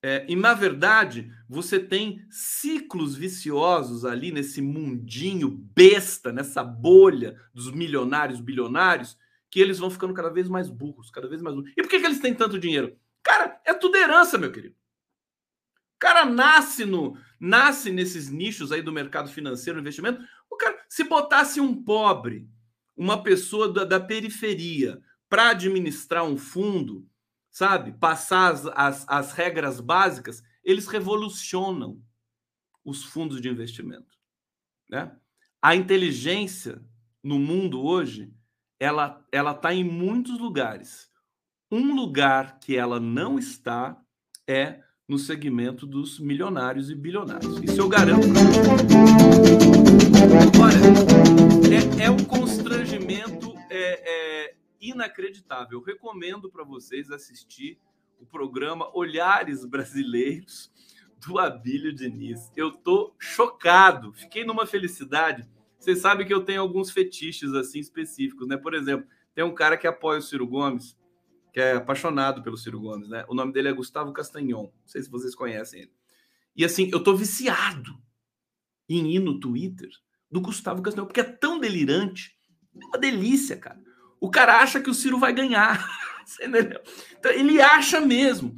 [0.01, 7.71] É, e, na verdade, você tem ciclos viciosos ali nesse mundinho besta, nessa bolha dos
[7.71, 9.17] milionários, bilionários,
[9.51, 11.71] que eles vão ficando cada vez mais burros, cada vez mais burros.
[11.75, 12.95] E por que, que eles têm tanto dinheiro?
[13.21, 14.75] Cara, é tudo herança, meu querido.
[15.95, 20.21] O cara nasce no nasce nesses nichos aí do mercado financeiro, investimento.
[20.49, 22.47] O cara, se botasse um pobre,
[22.95, 27.07] uma pessoa da, da periferia, para administrar um fundo,
[27.59, 32.01] sabe, passar as, as, as regras básicas, eles revolucionam
[32.85, 34.17] os fundos de investimento,
[34.89, 35.11] né?
[35.61, 36.81] A inteligência
[37.21, 38.33] no mundo hoje,
[38.79, 41.11] ela ela está em muitos lugares.
[41.69, 44.01] Um lugar que ela não está
[44.47, 47.61] é no segmento dos milionários e bilionários.
[47.61, 48.25] Isso eu garanto.
[50.61, 50.77] Olha,
[51.75, 52.09] é, é é, é
[54.79, 55.79] inacreditável.
[55.79, 57.79] Eu recomendo para vocês assistir
[58.19, 60.71] o programa Olhares Brasileiros
[61.25, 62.51] do Abílio Diniz.
[62.55, 65.47] Eu tô chocado, fiquei numa felicidade.
[65.77, 68.57] Vocês sabem que eu tenho alguns fetiches assim específicos, né?
[68.57, 70.97] Por exemplo, tem um cara que apoia o Ciro Gomes
[71.51, 73.25] que é apaixonado pelo Ciro Gomes, né?
[73.27, 74.63] O nome dele é Gustavo Castanhon.
[74.63, 75.93] Não sei se vocês conhecem ele.
[76.55, 77.97] E assim, eu tô viciado
[78.87, 79.89] em ir no Twitter
[80.29, 82.35] do Gustavo Castanhon, porque é tão delirante.
[82.79, 83.81] É uma delícia, cara.
[84.19, 85.87] O cara acha que o Ciro vai ganhar.
[86.41, 88.55] então, ele acha mesmo.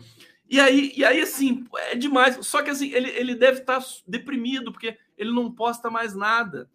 [0.49, 2.45] E aí, e aí, assim, é demais.
[2.45, 6.69] Só que assim, ele, ele deve estar tá deprimido, porque ele não posta mais nada.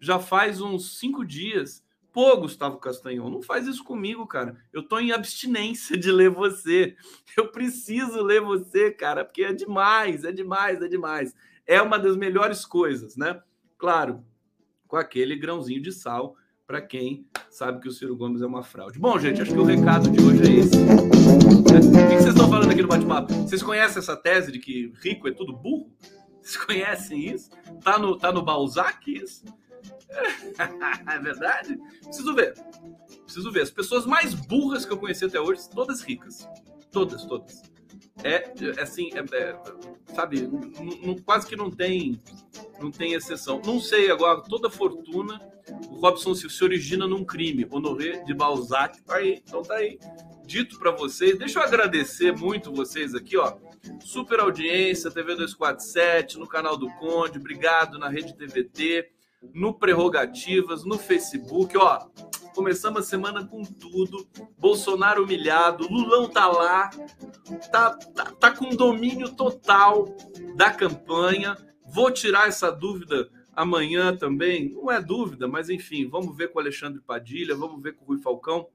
[0.00, 4.56] Já faz uns cinco dias Pô, Gustavo Castanhon, não faz isso comigo, cara.
[4.72, 6.96] Eu tô em abstinência de ler você.
[7.36, 11.32] Eu preciso ler você, cara, porque é demais, é demais, é demais.
[11.66, 13.40] É uma das melhores coisas, né?
[13.76, 14.24] Claro,
[14.86, 16.34] com aquele grãozinho de sal
[16.68, 18.98] para quem sabe que o Ciro Gomes é uma fraude.
[18.98, 20.76] Bom, gente, acho que o recado de hoje é esse.
[20.76, 23.32] O que vocês estão falando aqui no bate-papo?
[23.32, 25.90] Vocês conhecem essa tese de que rico é tudo burro?
[26.42, 27.48] Vocês conhecem isso?
[27.82, 29.46] Tá no, tá no Balzac isso?
[31.10, 31.78] é verdade?
[32.02, 32.52] Preciso ver.
[33.24, 33.62] Preciso ver.
[33.62, 36.46] As pessoas mais burras que eu conheci até hoje, todas ricas.
[36.92, 37.62] Todas, todas.
[38.22, 39.56] É, é assim, é, é,
[40.14, 40.48] sabe,
[41.24, 42.20] quase que não tem
[42.80, 43.60] não tem exceção.
[43.64, 45.40] Não sei agora, toda fortuna,
[45.90, 47.66] o Robson se, se origina num crime.
[47.70, 49.98] Honoré de Balzac, tá aí, então tá aí.
[50.46, 53.56] Dito para vocês, deixa eu agradecer muito vocês aqui, ó.
[54.00, 59.10] Super audiência, TV 247, no canal do Conde, obrigado na Rede TVT,
[59.52, 62.06] no Prerrogativas, no Facebook, ó.
[62.58, 64.26] Começamos a semana com tudo.
[64.58, 66.90] Bolsonaro humilhado, Lulão tá lá,
[67.70, 70.12] tá, tá, tá com domínio total
[70.56, 71.56] da campanha.
[71.86, 74.70] Vou tirar essa dúvida amanhã também.
[74.70, 78.08] Não é dúvida, mas enfim, vamos ver com o Alexandre Padilha, vamos ver com o
[78.08, 78.66] Rui Falcão.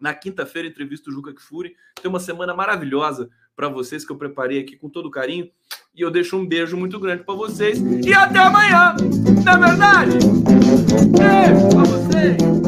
[0.00, 1.76] Na quinta-feira, entrevista o Juca Kfouri.
[2.00, 5.50] Tem uma semana maravilhosa para vocês que eu preparei aqui com todo carinho.
[5.94, 7.78] E eu deixo um beijo muito grande para vocês.
[7.78, 8.96] E até amanhã!
[9.44, 10.18] Não é verdade?
[11.12, 12.65] Beijo para vocês!